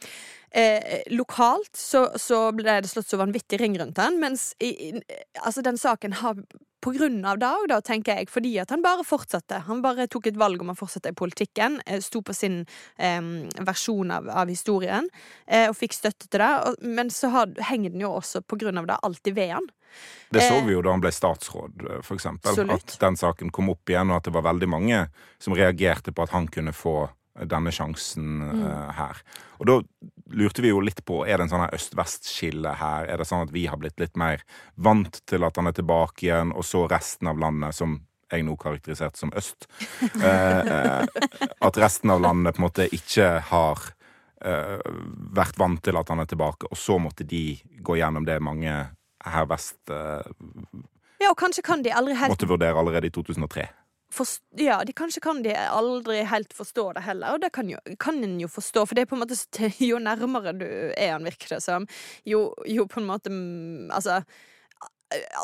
[0.50, 4.94] eh, Lokalt så, så ble det slått så vanvittig ring rundt han, mens i,
[5.42, 6.40] altså den saken har
[6.86, 9.64] på grunn av det òg, tenker jeg, fordi at han bare fortsatte.
[9.66, 12.60] Han bare tok et valg om å fortsette i politikken, eh, sto på sin
[12.98, 13.22] eh,
[13.66, 15.08] versjon av, av historien,
[15.46, 16.52] eh, og fikk støtte til det.
[16.68, 19.66] Og, men så har, henger den jo også på grunn av det alltid ved han.
[20.30, 22.52] Det så Eh, vi jo da han ble statsråd, eh, for eksempel.
[22.52, 22.94] Absolutt.
[22.94, 25.06] At den saken kom opp igjen, og at det var veldig mange
[25.42, 27.08] som reagerte på at han kunne få
[27.44, 29.20] denne sjansen eh, her.
[29.60, 29.76] Og da
[30.36, 33.10] lurte vi jo litt på er det en sånn her øst-vest-skille her.
[33.10, 34.42] Er det sånn at vi har blitt litt mer
[34.74, 38.00] vant til at han er tilbake igjen, og så resten av landet, som
[38.32, 39.68] jeg nå karakteriserte som øst
[40.18, 41.04] uh,
[41.66, 43.84] At resten av landet på en måte ikke har
[44.42, 44.82] uh,
[45.36, 47.52] vært vant til at han er tilbake, og så måtte de
[47.86, 48.74] gå gjennom det mange
[49.26, 53.68] her vest Ja, og kanskje kan de aldri helt måtte vurdere allerede i 2003.
[54.12, 57.78] forst ja, de kanskje kan de aldri helt forstå det heller, og det kan, jo,
[58.00, 59.38] kan en jo forstå, for det er på en måte
[59.90, 60.66] Jo nærmere du
[60.96, 61.86] er han, virker det som,
[62.24, 64.22] jo, jo på en måte mm, Altså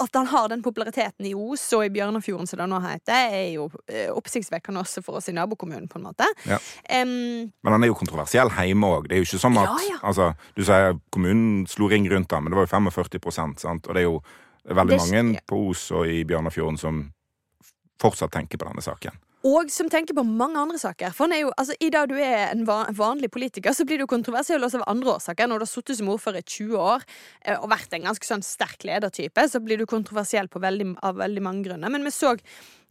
[0.02, 3.44] at han har den populariteten i Os og i Bjørnafjorden, som det nå heter, er
[3.54, 6.26] jo eh, oppsiktsvekkende også for oss i nabokommunen, på en måte.
[6.50, 6.58] Ja.
[7.04, 9.06] Um, Men han er jo kontroversiell hjemme òg.
[9.06, 9.98] Det er jo ikke sånn at Ja, ja.
[10.02, 13.86] altså, Du sier kommunen slo ring rundt ham, men det var jo 45% sant?
[13.86, 14.18] Og det er jo
[14.66, 17.04] veldig er mange ikke- på Os og i Bjørnafjorden som
[18.02, 19.20] fortsatt tenker på denne saken.
[19.42, 21.10] Og som tenker på mange andre saker.
[21.16, 24.06] For han er jo, altså, I dag du er en vanlig politiker, så blir du
[24.10, 25.50] kontroversiell også av andre årsaker.
[25.50, 28.46] Når du har sittet som ordfører i 20 år eh, og vært en ganske sånn
[28.46, 31.90] sterk ledertype, så blir du kontroversiell veldig, av veldig mange grunner.
[31.90, 32.36] Men vi så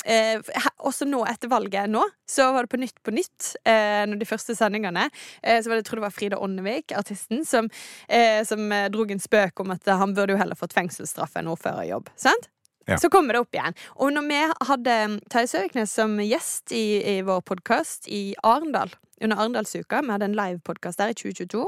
[0.03, 0.43] eh,
[0.83, 4.27] også nå etter valget nå, så var det på Nytt på Nytt, eh, når de
[4.27, 5.07] første sendingene,
[5.39, 7.71] eh, så var det, jeg tror det var Frida Åndevik, artisten, som,
[8.11, 11.51] eh, som eh, drog en spøk om at han burde jo heller fått fengselsstraff enn
[11.55, 12.11] ordførerjobb.
[12.19, 12.51] Sant?
[12.91, 12.97] Ja.
[13.01, 13.75] Så kommer det opp igjen.
[13.97, 14.39] Og når vi
[14.71, 14.97] hadde
[15.31, 16.85] Terje Søviknes som gjest i,
[17.17, 21.65] i vår podkast i Arendal, under Arendalsuka, vi hadde en livepodkast der i 2022.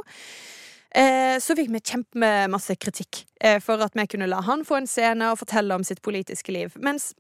[0.96, 4.90] Eh, så fikk vi kjempemasse kritikk eh, for at vi kunne la han få en
[4.90, 6.76] scene og fortelle om sitt politiske liv.
[6.86, 7.12] Mens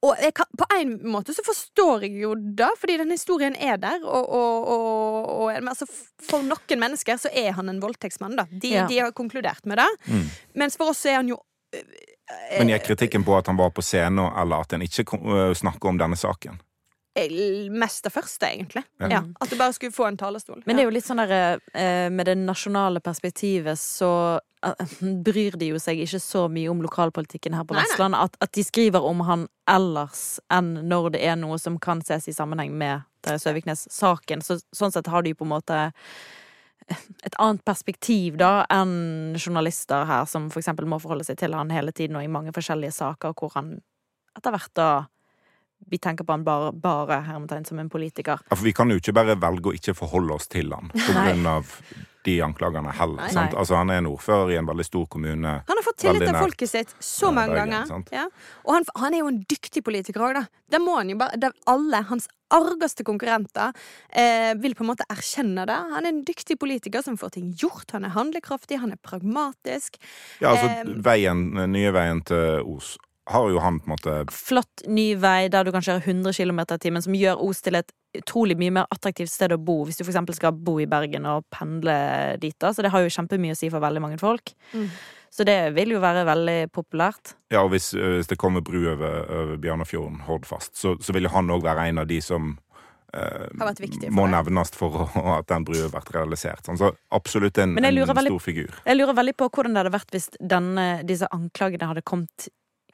[0.00, 4.00] og kan, på en måte så forstår jeg jo det, fordi den historien er der.
[4.04, 5.88] Og, og, og, og altså,
[6.22, 8.38] for noen mennesker så er han en voldtektsmann.
[8.38, 8.86] da De, Ja.
[8.88, 9.88] de har konkludert med det.
[10.08, 10.24] Mm.
[10.62, 11.36] Mens for oss så er han jo
[12.58, 15.88] Men gikk kritikken på at han var på scenen, eller at en ikke øh, snakker
[15.88, 16.60] om denne saken?
[17.14, 18.82] eh, mest det første, egentlig.
[18.98, 19.08] Ja.
[19.10, 19.22] Ja.
[19.40, 20.62] At du bare skulle få en talerstol.
[20.66, 24.96] Men det er jo litt sånn der eh, Med det nasjonale perspektivet så eh,
[25.28, 27.76] bryr de jo seg ikke så mye om lokalpolitikken her på.
[27.78, 28.20] Vestlandet.
[28.20, 32.28] At, at de skriver om han ellers enn når det er noe som kan ses
[32.28, 34.40] i sammenheng med Søviknes-saken.
[34.42, 35.82] Så, sånn sett har de på en måte
[36.88, 41.72] et annet perspektiv da enn journalister her, som for eksempel må forholde seg til han
[41.74, 43.76] hele tiden og i mange forskjellige saker hvor han
[44.36, 44.88] etter hvert da
[45.90, 48.38] vi tenker på han bare, bare hermetegn som en politiker.
[48.48, 51.10] Ja, for vi kan jo ikke bare velge å ikke forholde oss til han på
[51.10, 51.72] grunn av
[52.22, 53.18] de anklagene heller.
[53.24, 53.30] Nei.
[53.34, 53.50] Sant?
[53.50, 53.58] Nei.
[53.58, 55.54] Altså, han er en ordfører i en veldig stor kommune.
[55.66, 58.14] Han har fått tillit av folket sitt så mange Bergen, ganger.
[58.14, 58.28] Ja.
[58.62, 60.44] Og han, han er jo en dyktig politiker òg, da.
[60.70, 63.72] Det må han jo bare det, Alle hans argeste konkurrenter
[64.08, 65.78] eh, vil på en måte erkjenne det.
[65.94, 67.90] Han er en dyktig politiker som får ting gjort.
[67.96, 69.98] Han er handlekraftig, han er pragmatisk.
[70.40, 72.96] Ja, altså, Eh, veien, nye veien til Os
[73.30, 76.60] har jo han på en måte flott ny vei der du kan kjøre 100 km
[76.64, 80.00] i timen, som gjør Os til et utrolig mye mer attraktivt sted å bo, hvis
[80.00, 81.94] du eksempel skal bo i Bergen og pendle
[82.42, 82.56] dit.
[82.58, 84.52] da, Så det har jo kjempemye å si for veldig mange folk.
[84.74, 84.88] Mm.
[85.32, 87.34] Så det vil jo være veldig populært.
[87.50, 91.24] Ja, og hvis, øh, hvis det kommer bru over, over Bjørnafjorden, Hordfast, så, så vil
[91.24, 92.50] jo han òg være en av de som
[93.14, 94.34] eh, Har vært for må det.
[94.36, 94.98] nevnes for
[95.38, 96.68] at den brua har vært realisert.
[96.76, 98.76] Så absolutt en, Men jeg lurer en veldig- stor figur.
[98.84, 102.48] Jeg lurer veldig på hvordan det hadde vært hvis denne, disse anklagene hadde kommet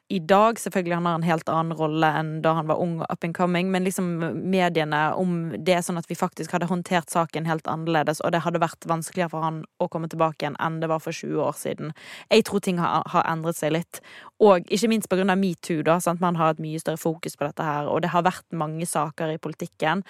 [0.09, 0.59] i dag.
[0.59, 3.37] Selvfølgelig han har en helt annen rolle enn da han var ung og up and
[3.37, 4.07] coming, men liksom
[4.49, 8.41] mediene, om det er sånn at vi faktisk hadde håndtert saken helt annerledes, og det
[8.47, 11.59] hadde vært vanskeligere for han å komme tilbake igjen enn det var for 20 år
[11.61, 11.93] siden.
[12.33, 14.01] Jeg tror ting har, har endret seg litt,
[14.41, 16.25] og ikke minst på grunn av metoo, da, sant?
[16.25, 19.35] man har et mye større fokus på dette her, og det har vært mange saker
[19.35, 20.05] i politikken.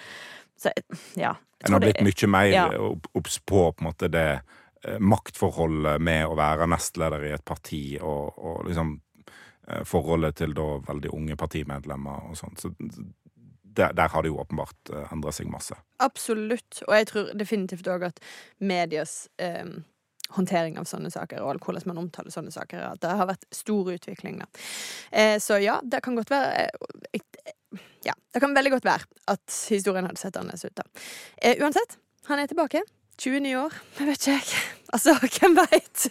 [0.59, 0.71] Så
[1.19, 1.35] ja.
[1.67, 2.65] En har blitt mye mer ja.
[3.19, 7.83] obs på på en måte det eh, maktforholdet med å være nestleder i et parti,
[7.99, 8.95] og, og liksom
[9.85, 12.61] forholdet til da veldig unge partimedlemmer og sånt.
[12.63, 12.71] Så
[13.79, 15.77] der, der har det jo åpenbart eh, endret seg masse.
[16.03, 16.81] Absolutt.
[16.87, 18.19] Og jeg tror definitivt òg at
[18.59, 19.65] medias eh,
[20.35, 23.89] håndtering av sånne saker, og hvordan man omtaler sånne saker, at det har vært stor
[23.93, 24.41] utvikling.
[24.43, 24.49] Da.
[25.11, 26.67] Eh, så ja, det kan godt være
[27.13, 27.23] eh,
[28.05, 30.75] Ja, det kan veldig godt være at historien hadde sett annerledes ut.
[30.77, 30.85] da.
[31.41, 31.97] Eh, uansett,
[32.29, 32.83] han er tilbake.
[33.19, 33.73] 20 nye år.
[33.99, 34.67] Jeg vet ikke, jeg.
[34.95, 36.05] Altså, hvem veit?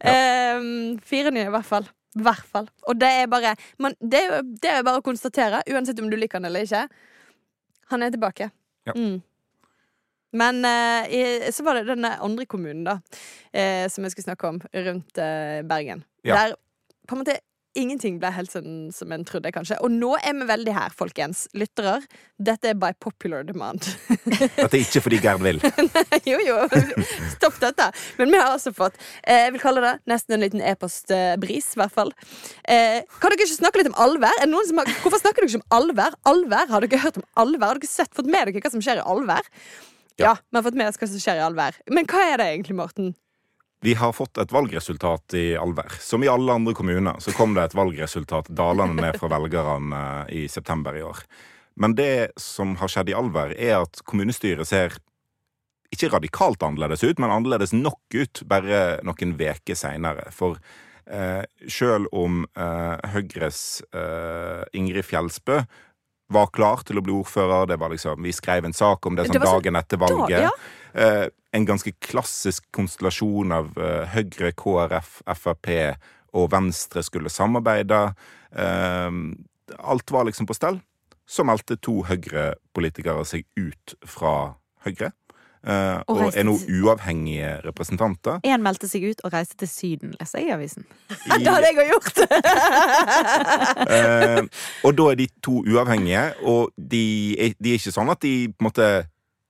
[0.00, 0.62] eh,
[1.04, 1.90] fire nye, i hvert fall.
[2.18, 2.66] Hvert fall.
[2.90, 6.10] Og det er bare man, det, er, jo- det er bare å konstatere, uansett om
[6.12, 6.82] du liker han eller ikke.
[7.94, 8.50] Han er tilbake.
[8.88, 8.92] Ja.
[8.96, 9.20] Mm.
[10.32, 11.22] Men eh, i,
[11.52, 12.94] så var det denne andre kommunen, da,
[13.52, 16.04] eh, som jeg skulle snakke om, rundt eh, Bergen.
[16.24, 16.38] Ja.
[16.38, 16.54] Der
[17.08, 17.34] på en måte
[17.78, 19.78] ingenting ble helt sånn som en trodde, kanskje.
[19.84, 21.44] Og nå er vi veldig her, folkens.
[21.56, 21.98] Lyttere.
[22.42, 23.86] Dette er by popular demand.
[24.26, 25.60] Dette er ikke fordi Gerd vil.
[26.30, 26.58] jo, jo.
[27.36, 27.88] Stopp dette.
[28.18, 31.82] Men vi har altså fått eh, Jeg vil kalle det nesten en liten e-postbris, i
[31.82, 32.12] hvert fall.
[32.64, 35.78] Eh, kan dere ikke snakke litt om det som har, hvorfor snakker dere ikke om
[35.78, 36.18] allvær?
[36.28, 36.68] Allvær?
[36.72, 37.74] Har dere hørt om allvær?
[37.74, 39.48] Har dere sett, fått med dere hva som skjer i allvær?
[40.20, 41.78] Ja, vi har fått med oss hva som skjer i allvær.
[41.90, 43.14] Men hva er det egentlig, Morten?
[43.82, 45.90] Vi har fått et valgresultat i Alver.
[46.00, 50.44] Som i alle andre kommuner så kom det et valgresultat dalende ned fra velgerne i
[50.48, 51.24] september i år.
[51.82, 54.94] Men det som har skjedd i Alver, er at kommunestyret ser
[55.92, 60.28] ikke radikalt annerledes ut, men annerledes nok ut bare noen veker seinere.
[60.32, 60.60] For
[61.10, 65.58] eh, sjøl om eh, Høyres eh, Ingrid Fjelsbø
[66.32, 69.26] var klar til å bli ordfører, det var liksom, vi skrev en sak om det,
[69.28, 70.46] sånn det dagen etter Da, valget.
[70.46, 70.54] ja.
[70.94, 75.70] Eh, en ganske klassisk konstellasjon av eh, Høyre, KrF, Frp
[76.32, 78.02] og Venstre skulle samarbeide.
[78.52, 79.10] Eh,
[79.78, 80.80] alt var liksom på stell.
[81.28, 84.54] Så meldte to Høyre-politikere seg ut fra
[84.84, 85.12] Høyre.
[85.62, 88.40] Uh, Og og er nå uavhengige representanter.
[88.42, 90.86] En meldte seg ut og reiste til Syden, leser jeg i avisen.
[91.38, 92.18] Det hadde jeg òg gjort!
[93.86, 94.42] uh,
[94.82, 97.04] og da er de to uavhengige, og de
[97.38, 98.88] er, de er ikke sånn at de på en måte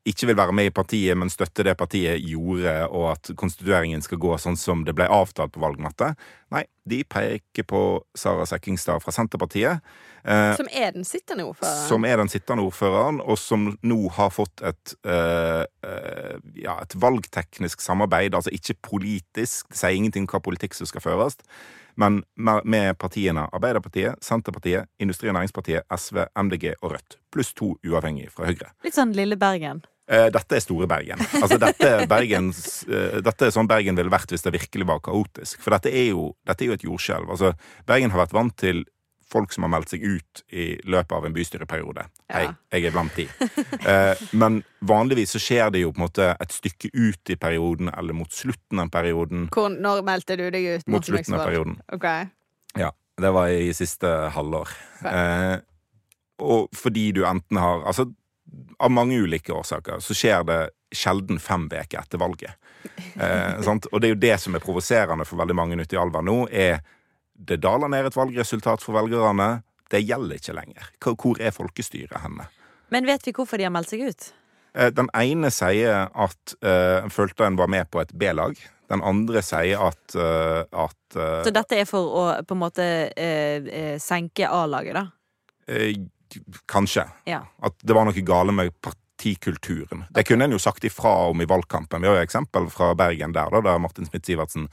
[0.08, 4.18] ikke vil være med i partiet, men støtte det partiet gjorde, og at konstitueringen skal
[4.18, 6.12] gå sånn som det ble avtalt på valgnatta.
[6.50, 7.82] Nei, de peker på
[8.18, 9.78] Sara Sekkingstad fra Senterpartiet.
[10.24, 11.86] Eh, Som er den sittende ordføreren.
[11.88, 16.94] som er den sittende ordføreren, og som nå har fått et, eh, eh, ja, et
[16.98, 18.34] valgteknisk samarbeid.
[18.34, 21.36] Altså ikke politisk, det sier ingenting om hva politikk som skal føres,
[21.96, 27.18] men med, med partiene Arbeiderpartiet, Senterpartiet, Industri- og Næringspartiet, SV, MDG og Rødt.
[27.30, 28.72] Pluss to uavhengige fra Høyre.
[28.82, 29.84] Litt sånn Lille Bergen.
[30.10, 31.20] Eh, Dette er store Bergen.
[31.38, 34.98] Altså, dette, er Bergens, eh, dette er sånn Bergen ville vært hvis det virkelig var
[35.04, 35.60] kaotisk.
[35.62, 37.30] For dette er jo, dette er jo et jordskjelv.
[37.30, 37.52] Altså,
[37.86, 38.82] Bergen har vært vant til
[39.32, 42.02] folk som har meldt seg ut i løpet av en bystyreperiode.
[42.28, 42.54] Hei, Ja.
[42.74, 43.24] jeg er blant de.
[43.88, 47.88] Eh, men vanligvis så skjer det jo på en måte et stykke ut i perioden,
[47.96, 49.46] eller mot slutten av perioden.
[49.54, 50.86] Hvor, når meldte du deg ut?
[50.92, 51.78] Mot slutten av perioden.
[51.96, 52.26] Okay.
[52.76, 52.90] Ja,
[53.22, 54.68] det var i siste halvår.
[55.08, 55.56] Eh,
[56.42, 58.10] og fordi du enten har Altså,
[58.78, 60.60] av mange ulike årsaker så skjer det
[60.92, 62.58] sjelden fem uker etter valget.
[63.14, 63.86] Eh, sant?
[63.92, 66.44] Og det er jo det som er provoserende for veldig mange ute i Alver nå,
[66.50, 66.82] er
[67.32, 69.62] det daler ned et valgresultat for velgerne.
[69.90, 70.92] Det gjelder ikke lenger.
[71.04, 72.46] Hvor er folkestyret henne?
[72.92, 74.28] Men vet vi hvorfor de har meldt seg ut?
[74.76, 78.56] Eh, Den ene sier at eh, følte en var med på et B-lag.
[78.92, 82.84] Den andre sier at, uh, at uh, Så dette er for å på en måte
[83.08, 85.06] uh, senke A-laget, da?
[86.36, 87.06] Eh, Kanskje.
[87.28, 87.42] Ja.
[87.62, 90.06] At det var noe gale med partikulturen.
[90.10, 92.02] Det kunne en jo sagt ifra om i valgkampen.
[92.02, 94.68] Vi har jo eksempel fra Bergen der, da, der Martin Smith-Sivertsen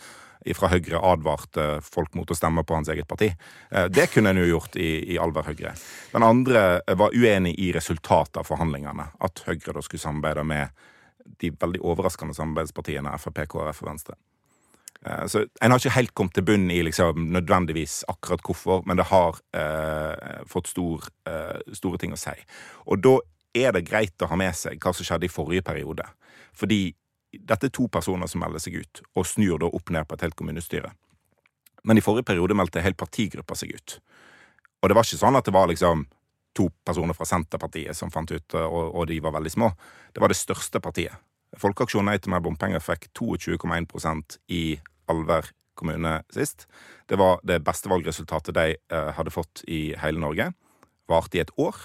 [0.55, 3.27] fra Høyre advarte folk mot å stemme på hans eget parti.
[3.71, 5.75] Eh, Det kunne en jo gjort i, i Alver Høyre.
[6.13, 9.11] Den andre var uenig i resultatet av forhandlingene.
[9.19, 10.69] At Høyre da skulle samarbeide med
[11.39, 14.15] de veldig overraskende samarbeidspartiene Frp, KrF og Venstre.
[15.05, 18.97] Eh, Så En har ikke helt kommet til bunn i liksom, nødvendigvis akkurat hvorfor, men
[18.97, 22.35] det har eh, fått stor, eh, store ting å si.
[22.87, 23.17] Og da
[23.55, 26.05] er det greit å ha med seg hva som skjedde i forrige periode.
[26.53, 26.93] Fordi
[27.33, 30.21] dette er to personer som melder seg ut, og snur da opp ned på et
[30.27, 30.91] helt kommunestyre.
[31.83, 33.99] Men i forrige periode meldte hele partigruppa seg ut.
[34.81, 36.05] Og det var ikke sånn at det var liksom
[36.57, 39.71] to personer fra Senterpartiet som fant ut, og, og de var veldig små.
[40.13, 41.15] Det var det største partiet.
[41.57, 44.63] Folkeaksjonen Nei til mer bompenger fikk 22,1% i
[45.09, 46.67] Alver kommune sist.
[47.09, 50.51] Det var det beste valgresultatet de eh, hadde fått i hele Norge.
[51.09, 51.77] Varte i et år.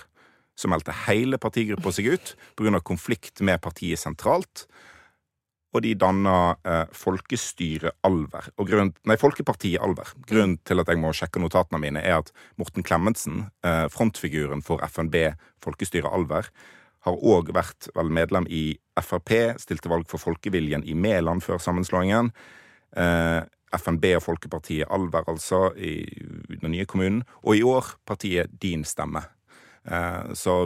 [0.58, 2.80] Så meldte hele partigruppa seg ut pga.
[2.80, 4.66] konflikt med partiet sentralt.
[5.74, 8.50] Og de danna eh, Folkestyret Alver.
[8.58, 10.12] Og grunnen, nei, Folkepartiet Alver.
[10.28, 14.84] Grunnen til at jeg må sjekke notatene mine, er at Morten Klemetsen, eh, frontfiguren for
[14.86, 15.32] FNB
[15.64, 16.52] Folkestyret Alver,
[17.04, 22.30] har òg vært vel medlem i Frp, stilte valg for Folkeviljen i Mæland før sammenslåingen.
[22.96, 23.40] Eh,
[23.74, 26.06] FNB og Folkepartiet Alver, altså, i
[26.60, 27.24] den nye kommunen.
[27.42, 29.24] Og i år partiet Din Stemme.
[29.84, 30.64] Eh, så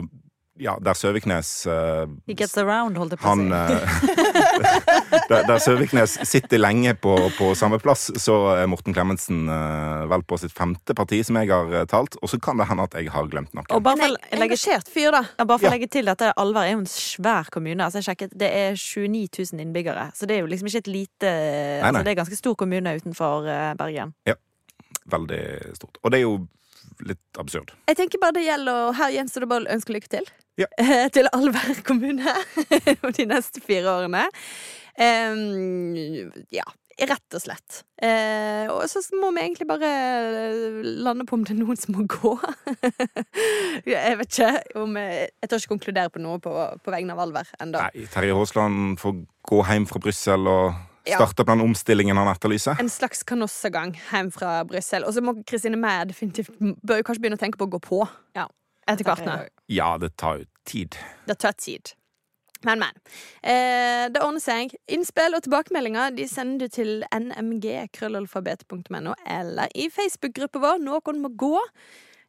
[0.59, 3.47] ja, der Søviknes uh, He gets around, holdt jeg på å si.
[3.47, 10.03] Uh, der, der Søviknes sitter lenge på, på samme plass, så er Morten Klemetsen uh,
[10.11, 12.17] vel på sitt femte parti, som jeg har eh, talt.
[12.19, 13.65] Og så kan det hende at jeg har glemt noe.
[13.75, 15.23] Og bare for, engasjert fyr, da.
[15.39, 15.75] ja, bare for å Ja.
[15.77, 17.85] legge til dette, Alver er jo en svær kommune.
[17.85, 20.09] Altså jeg sjekket, Det er 29 000 innbyggere.
[20.17, 21.87] Så det er jo liksom ikke et lite nei.
[21.89, 23.47] Altså Det er ganske stor kommune utenfor
[23.79, 24.13] Bergen.
[24.25, 24.39] Bergen.
[25.09, 25.43] Veldig
[25.77, 25.97] stort.
[26.03, 26.35] Og det er jo
[27.05, 27.73] litt absurd.
[27.89, 30.29] Jeg tenker bare det gjelder, Her gjenstår det bare å ønske lykke til.
[30.59, 30.67] Ja.
[31.15, 32.35] til Alver kommune
[33.17, 34.27] de neste fire årene.
[34.99, 35.95] Um,
[36.51, 36.65] ja,
[37.07, 37.83] rett og slett.
[38.01, 39.89] Eh, og så må vi egentlig bare
[41.05, 42.33] lande på om det er noen som må gå.
[43.93, 47.23] jeg vet ikke om Jeg, jeg tør ikke konkludere på noe på, på vegne av
[47.23, 47.85] Alver ennå.
[48.11, 50.85] Terje Aasland får gå hjem fra Brussel og.
[51.07, 52.79] Starte på den omstillingen han etterlyser.
[52.81, 55.05] En slags kanossagang hjem fra Brussel.
[55.07, 58.01] Og så må Kristine Meyer definitivt bør kanskje begynne å tenke på å gå på.
[58.37, 58.49] Ja.
[58.89, 59.37] Etter hvert nå.
[59.69, 60.97] Ja, det tar jo tid.
[61.29, 61.93] Det tar tid.
[62.67, 62.97] Men, men.
[63.39, 64.73] Eh, det ordner seg.
[64.91, 71.55] Innspill og tilbakemeldinger de sender du til nmg.krøllalfabet.no eller i Facebook-gruppa vår Noen må gå.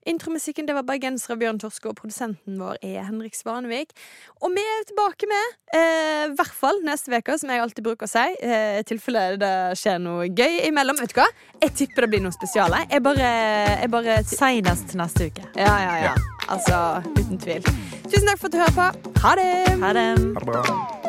[0.09, 3.93] Intromusikken det var bergensere Bjørn Torske, og produsenten vår er Henrik Svanevik.
[4.41, 8.09] Og vi er tilbake med, eh, hvert fall neste uke, som jeg alltid bruker å
[8.09, 10.97] si, eh, tilfelle det skjer noe gøy imellom.
[11.01, 11.29] Vet du hva?
[11.61, 12.87] Jeg tipper det blir noe spesiale.
[12.91, 13.29] Jeg bare,
[13.81, 15.45] jeg bare Seinest neste uke.
[15.57, 16.15] Ja, ja, ja.
[16.49, 17.63] Altså, uten tvil.
[18.09, 19.21] Tusen takk for at du hører på.
[19.21, 19.81] Ha det!
[19.81, 20.09] Ha det.
[20.35, 21.00] Ha det bra.